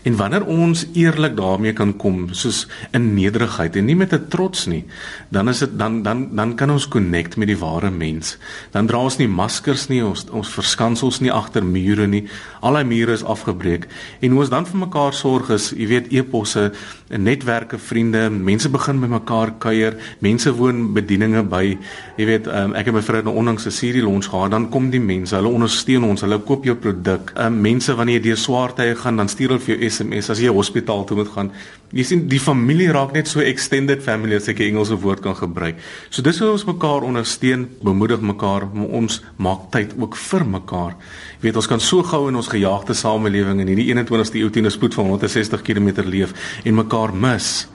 [0.04, 4.66] En wanneer ons eerlik daarmee kan kom, soos in nederigheid en nie met 'n trots
[4.66, 4.86] nie,
[5.30, 8.38] dan is dit dan dan dan kan ons connect met die ware mens.
[8.72, 12.28] Dan dra ons nie maskers nie, ons ons verskans ons nie agter mure nie.
[12.62, 13.88] Al daai mure is afgebreek
[14.22, 16.72] en hoe ons dan vir mekaar sorg is, jy weet, eposse
[17.10, 21.78] netwerke, vriende, mense begin by mekaar kuier, mense woon bedieninge by.
[22.18, 24.70] Jy weet, um, ek en my vrou het nou onlangs 'n Siri lunch gehad, dan
[24.70, 27.32] kom die mense, hulle ondersteun ons, hulle koop jou produk.
[27.40, 30.42] Um, mense wanneer jy deur swaar tye gaan, dan stuur hulle vir jou SMS as
[30.44, 31.52] jy hospitaal toe moet gaan.
[31.96, 35.36] Jy sien die familie raak net so extended family as ek 'n Engelse woord kan
[35.36, 35.78] gebruik.
[36.10, 40.96] So dis hoe ons mekaar ondersteun, bemoedig mekaar, maar ons maak tyd ook vir mekaar.
[41.40, 44.66] Jy weet, ons kan so gou in ons gejaagde samelewing in hierdie 21ste eeu teen
[44.66, 46.34] 'n spoed van 160 km leef
[46.66, 47.68] en mekaar mis.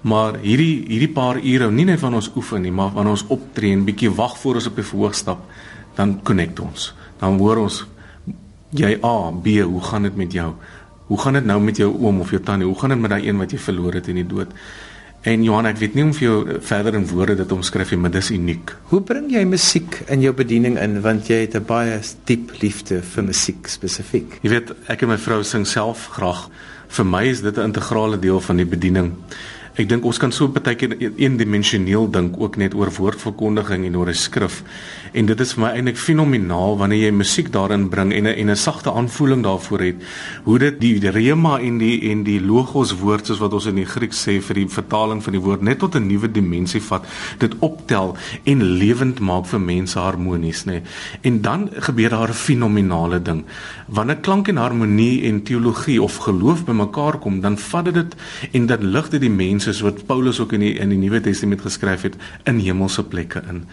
[0.00, 3.74] Maar hierdie hierdie paar ure nie net van ons oefen nie, maar wanneer ons optree
[3.76, 5.42] en bietjie wag voor ons op die verhoog stap,
[6.00, 6.90] dan connect ons.
[7.20, 7.84] Dan hoor ons
[8.76, 10.52] jy A, B, hoe gaan dit met jou?
[11.10, 12.68] Hoe gaan dit nou met jou oom of jou tannie?
[12.68, 14.54] Hoe gaan dit met daai een wat jy verloor het in die dood?
[15.26, 18.30] En Johan, ek weet nie of jy verder in woorde dit omskryf nie, maar dis
[18.32, 18.72] uniek.
[18.88, 23.02] Hoe bring jy musiek in jou bediening in want jy het 'n baie diep liefde
[23.02, 24.38] vir musiek spesifiek?
[24.42, 26.48] Jy weet, ek en my vrou sing self graag.
[26.88, 29.12] Vir my is dit 'n integrale deel van die bediening.
[29.78, 34.08] Ek dink ons kan so baie keer eendimensioneel dink ook net oor woordverkondiging en oor
[34.10, 34.62] 'n skrif.
[35.14, 38.50] En dit is vir my eintlik fenomenaal wanneer jy musiek daarin bring en 'n en
[38.50, 39.96] 'n sagte aanvoeling daarvoor het.
[40.44, 43.76] Hoe dit die, die rema en die en die logos woord soos wat ons in
[43.76, 47.04] die Grieks sê vir die vertaling van die woord net tot 'n nuwe dimensie vat,
[47.38, 50.82] dit optel en lewend maak vir mense harmonies, nê.
[51.22, 53.44] En dan gebeur daar 'n fenominale ding.
[53.90, 58.14] Wanneer klank en harmonie en teologie of geloof bymekaar kom, dan vat dit
[58.52, 61.64] en dit lig dit die mense soos Paulus ook in die in die Nuwe Testament
[61.64, 63.64] geskryf het in hemelse plekke in.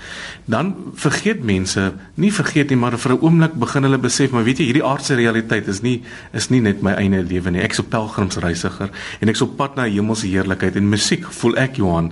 [0.46, 4.58] Dan vergeet mense, nie vergeet nie, maar vir 'n oomblik begin hulle besef, maar weet
[4.58, 6.02] jy, hierdie aardse realiteit is nie
[6.34, 7.62] is nie net my eie lewe nie.
[7.62, 8.90] Ek's 'n pelgrimsreisiger
[9.22, 12.12] en ek's op pad na hemelse heerlikheid en musiek voel ek Johan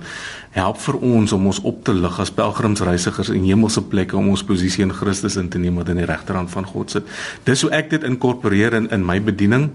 [0.56, 4.44] help vir ons om ons op te lig as pelgrimsreisigers in hemelse plekke om ons
[4.46, 7.10] posisie in Christus in te neem wat in die regterhand van God sit.
[7.44, 9.68] Dis hoe ek dit inkorporeer in in my bediening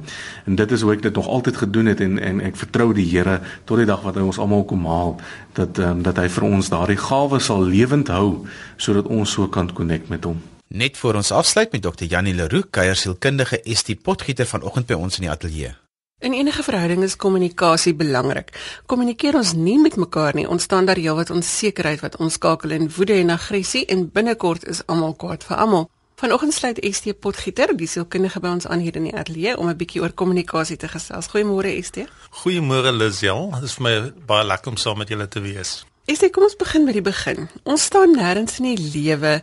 [0.50, 3.08] en dit is hoe ek dit nog altyd gedoen het en en ek vertrou die
[3.12, 3.40] Here
[3.70, 5.18] tot die dag wat hy ons almal kom haal
[5.58, 9.70] dat um, dat hy vir ons daardie gawe sal lewend hou sodat ons so kan
[9.74, 10.42] connect met hom.
[10.72, 12.08] Net voor ons afsluit met Dr.
[12.08, 15.76] Janie Leroux, kuiersielkundige ST Potgieter vanoggend by ons in die ateljee.
[16.22, 18.52] In enige verhouding is kommunikasie belangrik.
[18.86, 23.16] Kommunikeer ons nie met mekaar nie, ontstaan daar heelwat onsekerheid wat ons skakel in woede
[23.18, 25.88] en aggressie en binnekort is almal kwaad vir almal.
[26.22, 29.78] Vanoggend sluit ST Potgieter, die sielkundige by ons aan hier in die ateljee om 'n
[29.78, 31.32] bietjie oor kommunikasie te gesels.
[31.34, 32.06] Goeiemôre ST.
[32.44, 33.50] Goeiemôre Lisel.
[33.58, 35.86] Dit is vir my baie lekker om saam met julle te wees.
[36.06, 37.50] ST, kom ons begin by die begin.
[37.64, 39.42] Ons staan nêrens in die lewe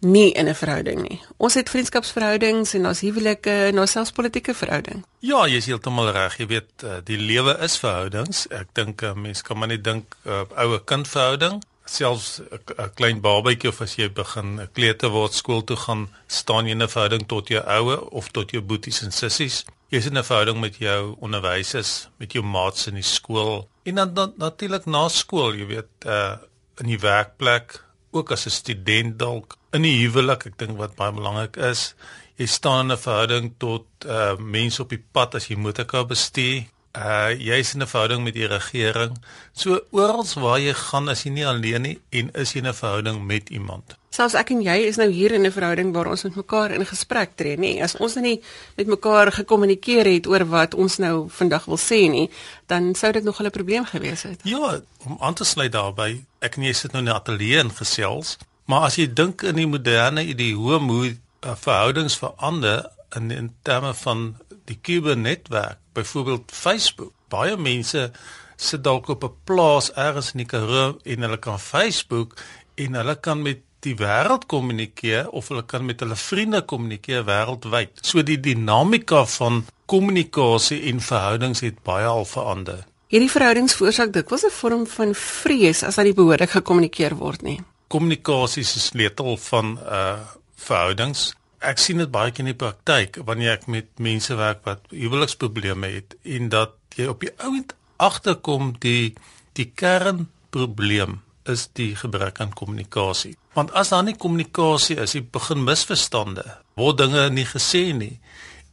[0.00, 1.20] nie in 'n verhouding nie.
[1.36, 5.04] Ons het vriendskapsverhoudings en ons huwelike en ons selfs politieke verhouding.
[5.18, 6.36] Ja, jy is heeltemal reg.
[6.38, 8.46] Jy weet, eh, die lewe is verhoudings.
[8.50, 13.20] Ek dink 'n mens kan maar net dink uh, ouer kind verhouding, selfs 'n klein
[13.20, 16.88] babatjie of as jy begin 'n kleuter word skool toe gaan, staan jy in 'n
[16.88, 19.64] verhouding tot jou ouer of tot jou boeties en sissies.
[19.88, 23.94] Jy is in 'n verhouding met jou onderwysers, met jou maats in die skool en
[23.94, 26.36] dan, dan natuurlik na skool, jy weet, uh
[26.76, 27.78] in die werkplek,
[28.10, 31.94] ook as 'n student dalk in die huwelik, ek dink wat baie belangrik is,
[32.36, 36.64] jy staan in 'n verhouding tot uh mense op die pad as jy motorkar bestuur.
[36.96, 39.18] Uh jy's in 'n verhouding met die regering.
[39.52, 42.74] So oral waar jy gaan, is jy nie alleen nie en is jy in 'n
[42.74, 43.96] verhouding met iemand.
[44.10, 46.86] Selfs ek en jy is nou hier in 'n verhouding waar ons met mekaar in
[46.86, 47.82] gesprek tree, nê?
[47.82, 48.40] As ons nou nie
[48.76, 52.30] met mekaar gekommunikeer het oor wat ons nou vandag wil sê nie,
[52.66, 54.40] dan sou dit nog 'n probleem gewees het.
[54.44, 57.70] Ja, om aan te sluit daarbey, ek en jy sit nou in 'n ateljee en
[57.70, 63.30] gesels, maar as jy dink in die moderne idee hoe hoe uh, verhoudings verander in
[63.30, 67.12] in terme van die kubernetwerk, byvoorbeeld Facebook.
[67.28, 68.10] Baie mense
[68.56, 72.36] sit dalk op 'n plaas ergens in die Karoo en hulle kan Facebook
[72.74, 77.88] en hulle kan met die wêreld kommunikeer of hulle kan met hulle vriende kommunikeer wêreldwyd.
[78.02, 82.84] So die dinamika van kommunikasie en verhoudings het baie al verander.
[83.12, 87.60] Hierdie verhoudings veroorsaak dikwels 'n vorm van vrees as dit nie behoorlik gekommunikeer word nie.
[87.88, 90.18] Kommunikasie is 'n sleutel van uh
[90.56, 91.34] verhoudings.
[91.66, 95.88] Ek sien dit baie keer in die praktyk wanneer ek met mense werk wat huweliksprobleme
[95.96, 99.16] het en dat jy op die ouend agterkom die
[99.58, 103.34] die kernprobleem is die gebrek aan kommunikasie.
[103.56, 106.44] Want as daar nie kommunikasie is, jy begin misverstande,
[106.78, 108.18] word dinge nie gesê nie.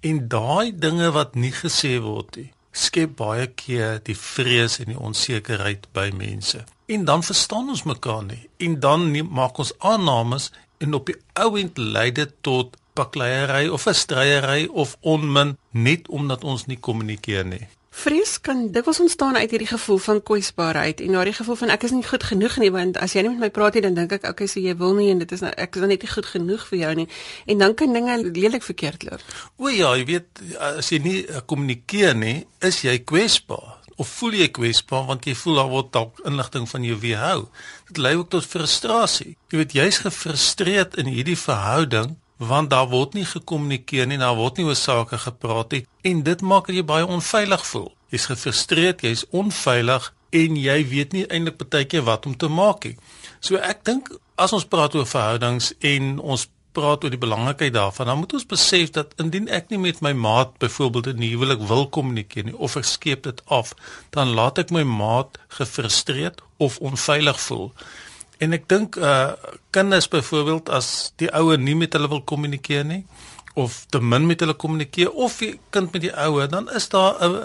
[0.04, 5.00] En daai dinge wat nie gesê word nie, skep baie keer die vrees en die
[5.00, 6.66] onsekerheid by mense.
[6.92, 8.42] En dan verstaan ons mekaar nie.
[8.60, 10.52] En dan nie, maak ons aannames
[10.84, 16.44] en op die ouend lei dit tot pakleierery of 'n stryery of onmin net omdat
[16.44, 17.68] ons nie kommunikeer nie.
[17.94, 21.92] Vrees kan dikwels ontstaan uit hierdie gevoel van kwesbaarheid en daardie gevoel van ek is
[21.94, 24.26] nie goed genoeg nie want as jy nie met my praat nie dan dink ek
[24.32, 26.26] okay so jy wil nie en dit is nou ek is dan net nie goed
[26.26, 27.08] genoeg vir jou nie
[27.46, 29.22] en dan kan dinge lelik verkeerd loop.
[29.58, 33.80] O ja, jy weet as jy nie uh, kommunikeer nie, is jy kwesbaar.
[33.98, 37.40] of voel jy kwesbaar want jy voel daar word dalk inligting van jou weerhou.
[37.92, 39.36] Dit lei ook tot frustrasie.
[39.54, 42.16] Jy weet jy's gefrustreerd in hierdie verhouding
[42.50, 46.42] want daar word nie gekommunikeer nie, daar word nie oor sake gepraat nie en dit
[46.42, 47.92] maak dat jy baie onveilig voel.
[48.14, 52.90] Jy's gefrustreerd, jy's onveilig en jy weet nie eintlik baie keer wat om te maak
[52.90, 52.98] nie.
[53.40, 58.10] So ek dink as ons praat oor verhoudings en ons praat oor die belangrikheid daarvan,
[58.10, 61.86] dan moet ons besef dat indien ek nie met my maat byvoorbeeld in huwelik wil
[61.98, 63.76] kommunikeer nie of ek skeep dit af,
[64.16, 67.70] dan laat ek my maat gefrustreerd of onveilig voel.
[68.44, 69.34] En ek dink uh
[69.74, 73.04] kinders byvoorbeeld as die ouer nie met hulle wil kommunikeer nie
[73.54, 77.18] of te min met hulle kommunikeer of die kind met die ouer, dan is daar
[77.22, 77.36] 'n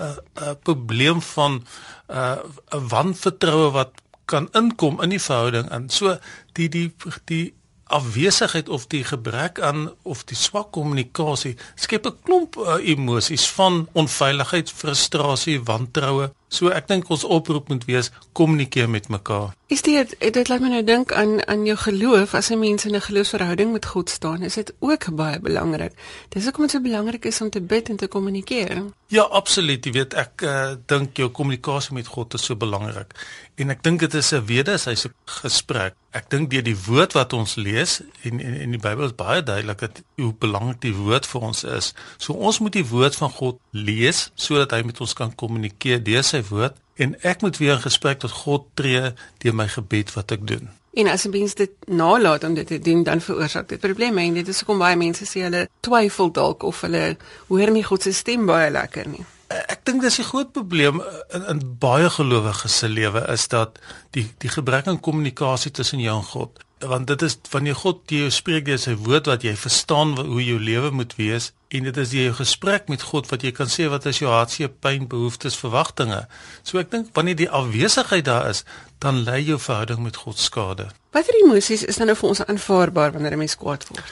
[0.40, 1.62] 'n probleem van
[2.09, 2.36] uh
[2.72, 3.92] 'n wanvertroue wat
[4.24, 6.16] kan inkom in die verhouding en so
[6.53, 6.92] die die
[7.24, 7.55] die
[7.88, 13.88] afwesigheid of die gebrek aan of die swak kommunikasie skep 'n klomp uh, emosies van
[13.92, 16.32] onveiligheid, frustrasie, wantroue.
[16.49, 19.53] So ek dink ons oproep moet wees kommunikeer met mekaar.
[19.68, 22.94] Is dit dit laat my nou dink aan aan jou geloof as 'n mens in
[22.96, 25.92] 'n geloofsverhouding met God staan, is dit ook baie belangrik.
[26.28, 28.82] Dis hoekom dit so belangrik is om te bid en te kommunikeer.
[29.07, 29.84] Ja, absoluut.
[29.84, 33.14] Jy weet ek uh, dink jou kommunikasie met God is so belangrik.
[33.57, 35.94] En ek dink dit is 'n wederwysige gesprek.
[36.12, 39.42] Ek dink deur die woord wat ons lees en en, en die Bybel is baie
[39.42, 41.94] duidelik dat hoe belangrik die woord vir ons is.
[42.16, 46.22] So ons moet die woord van God lees sodat hy met ons kan kommunikeer deur
[46.22, 50.34] sy woord en ek moet weer in gesprek tot God tree deur my gebed wat
[50.34, 50.68] ek doen.
[50.99, 54.34] En as 'n mens dit nalat om dit te doen, dan veroorsaak dit probleme en
[54.34, 57.16] dit is hoekom baie mense sê hulle twyfel dalk of hulle
[57.47, 59.24] hoor nie God se stem baie lekker nie.
[59.49, 63.78] Ek dink dis 'n groot probleem in, in baie gelowiges se lewe is dat
[64.11, 66.59] die die gebrek aan kommunikasie tussen jou en God.
[66.80, 70.58] Want dit is wanneer God jou spreek deur sy woord wat jy verstaan hoe jou
[70.62, 74.06] lewe moet wees en dit is jou gesprek met God wat jy kan sê wat
[74.06, 76.22] is jou hartseer pyn, behoeftes, verwagtinge.
[76.62, 78.64] So ek dink wanneer die afwesigheid daar is,
[79.02, 80.88] dan lei jou verhouding met God skade.
[81.12, 84.04] Watter emosies is dan nou vir ons aanvaarbaar wanneer 'n mens kwaad word?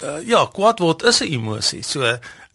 [0.00, 1.82] Uh, ja, kwaad word is 'n emosie.
[1.82, 2.02] So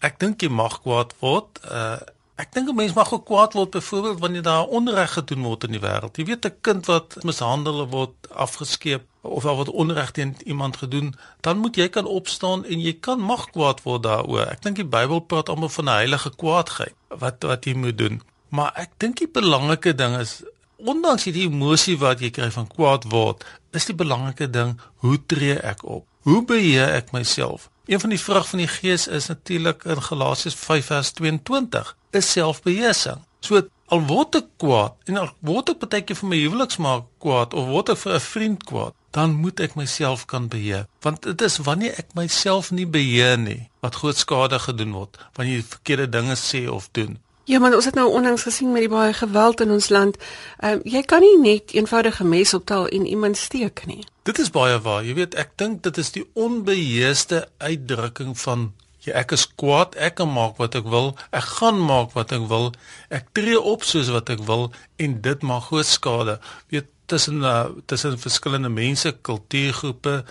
[0.01, 1.59] ek dink jy mag kwaad word.
[1.63, 1.97] Uh,
[2.41, 5.71] ek dink 'n mens mag ook kwaad word byvoorbeeld wanneer daar onreg gedoen word in
[5.71, 6.17] die wêreld.
[6.17, 11.15] Jy weet 'n kind wat mishandel word, afgeskeep of daar word onreg teen iemand gedoen,
[11.41, 14.47] dan moet jy kan opstaan en jy kan mag kwaad word daaroor.
[14.51, 18.21] Ek dink die Bybel praat almal van 'n heilige kwaadheid wat wat jy moet doen.
[18.49, 20.43] Maar ek dink die belangrike ding is
[20.75, 25.55] ondanks die emosie wat jy kry van kwaad word, is die belangrike ding hoe tree
[25.59, 26.05] ek op?
[26.25, 27.69] Hoe beheer ek myself?
[27.85, 33.21] Een van die vrug van die Gees is natuurlik in Galasiërs 5:22, is selfbeheersing.
[33.39, 37.53] So al word ek kwaad en al word ek baie keer vir my huweliksmaat kwaad
[37.53, 41.41] of word ek vir 'n vriend kwaad, dan moet ek myself kan beheer want dit
[41.47, 46.07] is wanneer ek myself nie beheer nie wat groot skade gedoen word wanneer jy verkeerde
[46.17, 47.15] dinge sê of doen
[47.45, 50.17] Ja, maar ons het nou onlangs gesien met die baie geweld in ons land.
[50.59, 54.01] Ehm uh, jy kan nie net eenvoudige mes optel en iemand steek nie.
[54.25, 55.03] Dit is baie waar.
[55.05, 58.71] Jy weet, ek dink dit is die onbeheerste uitdrukking van
[59.05, 62.49] ja, ek is kwaad, ek kan maak wat ek wil, ek gaan maak wat ek
[62.49, 62.71] wil,
[63.13, 66.39] ek tree op soos wat ek wil en dit maak groot skade.
[66.73, 70.23] Weet tussen uh, tussen verskillende mense, kultuurgroepe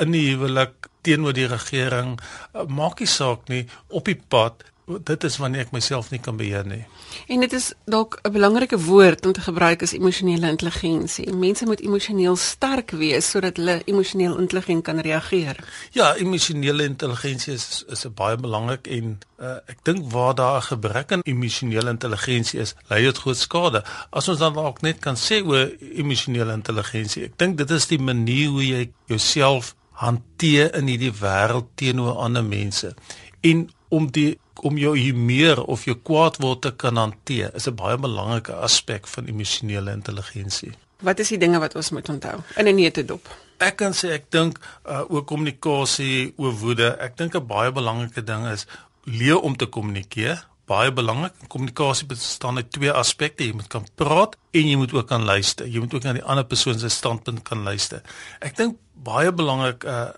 [0.00, 2.16] in die huwelik teenoor die regering,
[2.54, 6.36] uh, maak nie saak nie op die pad dit is wanneer ek myself nie kan
[6.36, 6.82] beheer nie.
[7.30, 11.32] En dit is dalk 'n belangrike woord om te gebruik as emosionele intelligensie.
[11.32, 15.56] Mense moet emosioneel sterk wees sodat hulle emosioneel intelligent kan reageer.
[15.92, 20.62] Ja, emosionele intelligensie is is 'n baie belangrik en uh, ek dink waar daar 'n
[20.62, 23.84] gebrek aan emosionele intelligensie is, lei dit groot skade.
[24.10, 27.98] As ons dan ook net kan sê oor emosionele intelligensie, ek dink dit is die
[27.98, 32.94] manier hoe jy jouself hanteer in hierdie wêreld teenoor ander mense.
[33.40, 37.74] En om die om jou humeur of jou kwaad word te kan hanteer is 'n
[37.74, 40.72] baie belangrike aspek van emosionele intelligensie.
[41.00, 43.28] Wat is die dinge wat ons moet onthou in 'n neutedop?
[43.58, 48.24] Ek kan sê ek dink uh, oor kommunikasie, oor woede, ek dink 'n baie belangrike
[48.24, 48.66] ding is
[49.04, 50.46] leer om te kommunikeer.
[50.66, 51.32] Baie belangrik.
[51.48, 53.44] Kommunikasie bestaan uit twee aspekte.
[53.44, 55.66] Jy moet kan praat en jy moet ook kan luister.
[55.66, 58.02] Jy moet ook na die ander persoon se standpunt kan luister.
[58.40, 60.10] Ek dink baie belangrik uh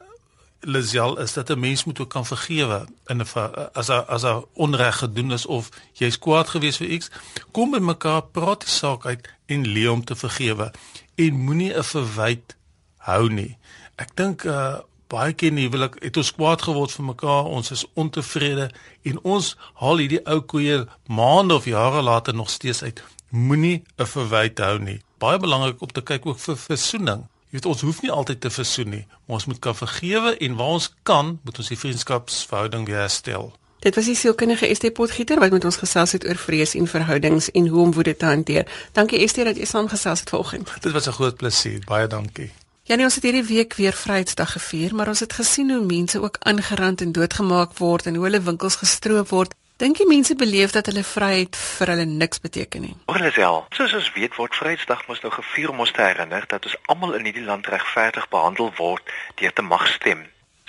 [0.64, 3.26] Lisel is dat 'n mens moet ook kan vergewe in 'n
[3.72, 7.10] as a, as 'n onreg gedoen is of jy's kwaad gewees vir iets,
[7.50, 10.72] kom by mekaar, praat die saak uit en leer om te vergewe
[11.14, 12.54] en moenie 'n verwyte
[12.96, 13.56] hou nie.
[13.96, 17.70] Ek dink uh baie keer nie wil ek het ons kwaad geword vir mekaar, ons
[17.70, 18.70] is ontevrede
[19.02, 23.02] en ons haal hierdie ou koeie maande of jare later nog steeds uit.
[23.30, 25.02] Moenie 'n verwyte hou nie.
[25.18, 27.28] Baie belangrik om te kyk ook vir versoening.
[27.54, 30.56] Jy weet ons hoef nie altyd te versoen nie, maar ons moet kan vergewe en
[30.58, 33.52] waar ons kan, moet ons die vriendskapsverhouding weer herstel.
[33.84, 37.52] Dit was die sielkundige Estie Potgieter wat met ons gesels het oor vrees en verhoudings
[37.54, 38.66] en hoe om woede te hanteer.
[38.98, 40.72] Dankie Estie dat jy saamgesels het vanoggend.
[40.82, 41.78] Dit was 'n groot plesier.
[41.86, 42.50] Baie dankie.
[42.82, 46.22] Ja nee, ons het hierdie week weer Vryheidsdag gevier, maar ons het gesien hoe mense
[46.22, 49.54] ook aangerand en doodgemaak word en hoe hulle winkels gestroop word.
[49.82, 52.92] Dink jy mense beleef dat hulle vryheid vir hulle niks beteken nie?
[53.10, 56.76] Orlisel, soos ons weet word Vryheidsdag mos nou gevier om ons te herinner dat ons
[56.92, 59.10] almal in hierdie land regverdig behandel word
[59.40, 60.20] deur te mag stem.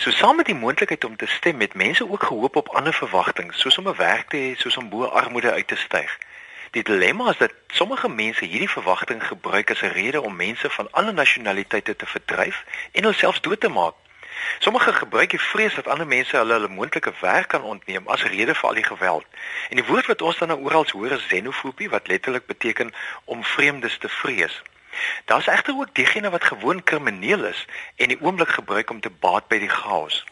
[0.01, 3.53] So saam met die moontlikheid om te stem het mense ook gehoop op ander verwagtinge,
[3.53, 6.17] soos om 'n werk te hê, soos om bo armoede uit te styg.
[6.71, 10.91] Die dilemma is dat sommige mense hierdie verwagting gebruik as 'n rede om mense van
[10.91, 13.93] ander nasionaliteite te verdryf en hulself dood te maak.
[14.59, 18.55] Sommige gebruik die vrees dat ander mense hulle hulle moontlike werk kan ontneem as rede
[18.55, 19.25] vir al die geweld.
[19.69, 22.93] En die woord wat ons dan nou oral hoor is xenofobie wat letterlik beteken
[23.25, 24.61] om vreemdes te vrees.
[25.25, 27.65] Daar's egter ook diegene wat gewoon krimineel is
[27.95, 30.25] en die oomblik gebruik om te baat by die chaos.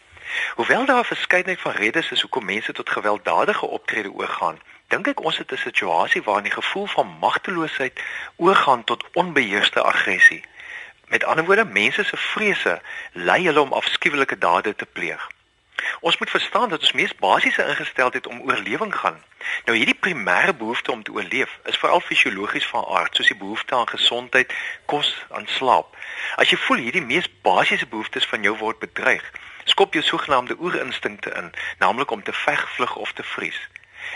[0.55, 5.23] Hoewel daar 'n verskeidenheid van redes is hoekom mense tot gewelddadige optrede oorgaan, dink ek
[5.23, 8.01] ons het 'n situasie waarin die gevoel van magteloosheid
[8.35, 10.43] oorgaan tot onbeheerste aggressie.
[11.13, 15.27] Met ander woorde, mense se vrese lei hulle om afskuwelike dade te pleeg.
[15.99, 19.19] Ons moet verstaan dat ons mees basiese ingesteldheid om oorlewing gaan.
[19.65, 23.75] Nou hierdie primêre behoefte om te oorleef is veral fisiologies van aard, soos die behoefte
[23.75, 24.53] aan gesondheid,
[24.85, 25.93] kos, aan slaap.
[26.35, 29.31] As jy voel hierdie mees basiese behoeftes van jou word bedreig,
[29.69, 33.61] skop jou sogenaamde oerinstinkte in, naamlik om te veg, vlug of te vries.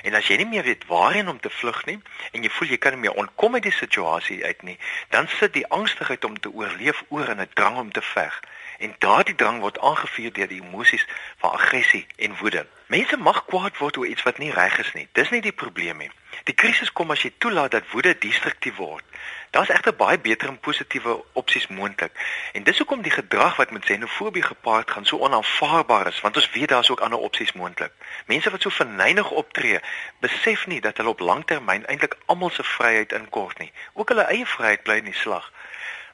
[0.04, 2.00] En as jy nie meer weet waarheen om te vlug nie
[2.32, 4.78] en jy voel jy kan nie meer ontkom uit die situasie uit nie,
[5.10, 8.40] dan sit die angstigheid om te oorleef oor in 'n drang om te veg
[8.78, 11.08] en daardie drang word aangevuur deur die emosies
[11.38, 12.66] van aggressie en woede.
[12.88, 15.08] Mense mag kwaad word oor iets wat nie reg is nie.
[15.12, 16.12] Dis nie die probleem nie.
[16.44, 19.04] Die krisis kom as jy toelaat dat woede destruktief word.
[19.52, 22.12] Daar's egter baie beter en positiewe opsies moontlik.
[22.54, 26.50] En dis hoekom die gedrag wat met xenofobie gepaard gaan so onaanvaarbaar is, want ons
[26.52, 27.92] weet daar's ook ander opsies moontlik.
[28.26, 29.80] Mense wat so verneig optree,
[30.20, 33.72] besef nie dat hulle op langtermyn eintlik almal se vryheid inkort nie.
[33.94, 35.52] Ook hulle eie vryheid bly in die slag.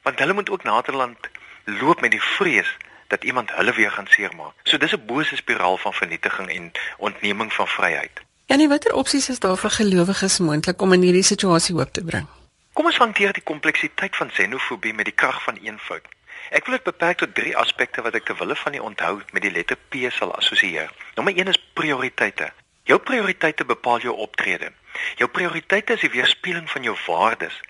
[0.02, 1.30] Want hulle moet ook naderland
[1.64, 2.76] loop met die vrees
[3.08, 4.52] dat iemand hulle weer gaan seermaak.
[4.62, 8.20] So dis 'n bose spiraal van vernietiging en ontneming van vryheid.
[8.46, 12.04] Ja nee, watter opsies is daar vir gelowiges moontlik om in hierdie situasie hoop te
[12.04, 12.26] bring?
[12.72, 16.02] Kom ons hanteer die kompleksiteit van xenofobie met die krag van eenvoud.
[16.50, 19.42] Ek wil dit beperk tot drie aspekte wat ek te wille van die onthou met
[19.42, 20.90] die letter P sal assosieer.
[21.14, 22.50] Nommer 1 is prioriteite.
[22.84, 24.72] Jou prioriteite bepaal jou optrede.
[25.16, 27.60] Jou prioriteite is die weerspieëling van jou waardes.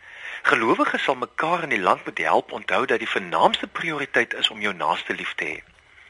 [0.45, 4.61] Gelowiges sal mekaar in die land moet help onthou dat die vernaamste prioriteit is om
[4.61, 5.63] jou naaste lief te hê.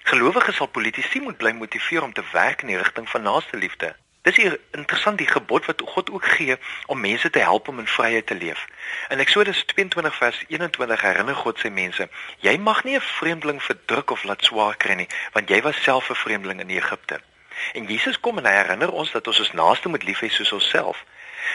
[0.03, 3.95] Gelowiges sal politici moet bly motiveer om te werk in die rigting van naaste liefde.
[4.27, 6.57] Dis hier interessant die gebod wat God ook gee
[6.87, 8.67] om mense te help om in vryheid te leef.
[9.09, 12.09] In Eksodus 22 vers 21 herinner God sy mense:
[12.41, 16.11] "Jy mag nie 'n vreemdeling verdruk of laat swaar kry nie, want jy was self
[16.11, 17.21] 'n vreemdeling in Egipte."
[17.73, 20.53] En Jesus kom en hy herinner ons dat ons ons naaste moet lief hê soos
[20.53, 21.05] onsself.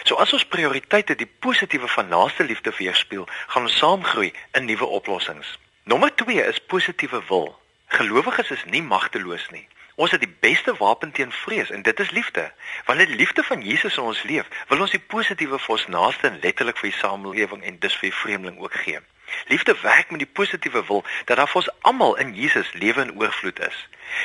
[0.04, 4.86] So as ons prioriteite die positiewe van naaste liefde weerspieël, gaan ons saamgroei in nuwe
[4.86, 5.58] oplossings.
[5.84, 7.60] Nommer 2 is positiewe wil.
[7.88, 9.68] Gelowiges is nie magteloos nie.
[10.00, 12.52] Ons het die beste wapen teen vrees en dit is liefde.
[12.86, 16.30] Wanneer die liefde van Jesus in ons leef, wil ons die positiewe vir ons naaste
[16.30, 19.02] en letterlik vir die samelewing en dus vir die vreemdeling ook gee.
[19.52, 23.12] Liefde werk met die positiewe wil dat daar vir ons almal in Jesus lewe in
[23.20, 23.82] oorvloed is.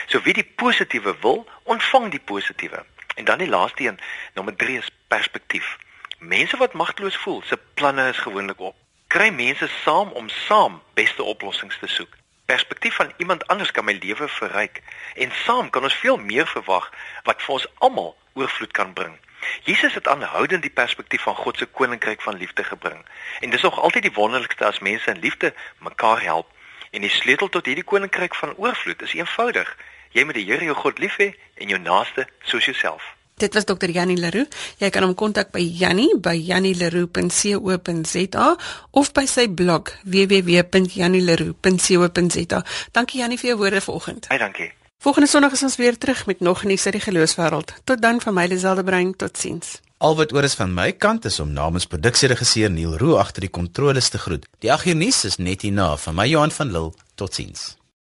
[0.06, 2.84] So wie die positiewe wil, ontvang die positiewe.
[3.14, 4.00] En dan die laaste een,
[4.34, 5.76] nommer 3 is perspektief.
[6.18, 8.76] Mense wat magteloos voel, se planne is gewoonlik op.
[9.06, 12.16] Kry mense saam om saam beste oplossings te soek.
[12.44, 14.82] Perspektief van iemand anders kan my lewe verryk
[15.14, 16.90] en saam kan ons veel meer verwag
[17.22, 19.14] wat vir ons almal oorvloed kan bring.
[19.62, 23.04] Jesus het aanhoudend die perspektief van God se koninkryk van liefde gebring.
[23.40, 26.50] En dis nog altyd die wonderlikste as mense in liefde mekaar help.
[26.90, 29.76] En die sleutel tot hierdie koninkryk van oorvloed is eenvoudig.
[30.14, 33.02] Jy moet die Here jou God lief hê en jou naaste soos jouself.
[33.42, 33.90] Dit was Dr.
[33.90, 34.46] Jannie Leroux.
[34.78, 38.46] Jy kan hom kontak by Jannie by jannieleroux.co.za
[38.94, 42.62] of by sy blog www.jannieleroux.co.za.
[42.94, 44.30] Dankie Jannie vir jou woorde vanoggend.
[44.30, 44.70] Baie dankie.
[45.02, 47.74] Volgende Sondag is ons weer terug met nog nuus uit die geloofswêreld.
[47.84, 49.16] Tot dan van my Liselde Brein.
[49.18, 49.82] Totsiens.
[49.98, 53.50] Al wat oor is van my kant is om namens produksieregisseur Neil Roo agter die
[53.50, 54.46] kontroles te groet.
[54.62, 56.92] Die agternuus is net hierna van my Johan van Lille.
[57.14, 57.83] Totsiens.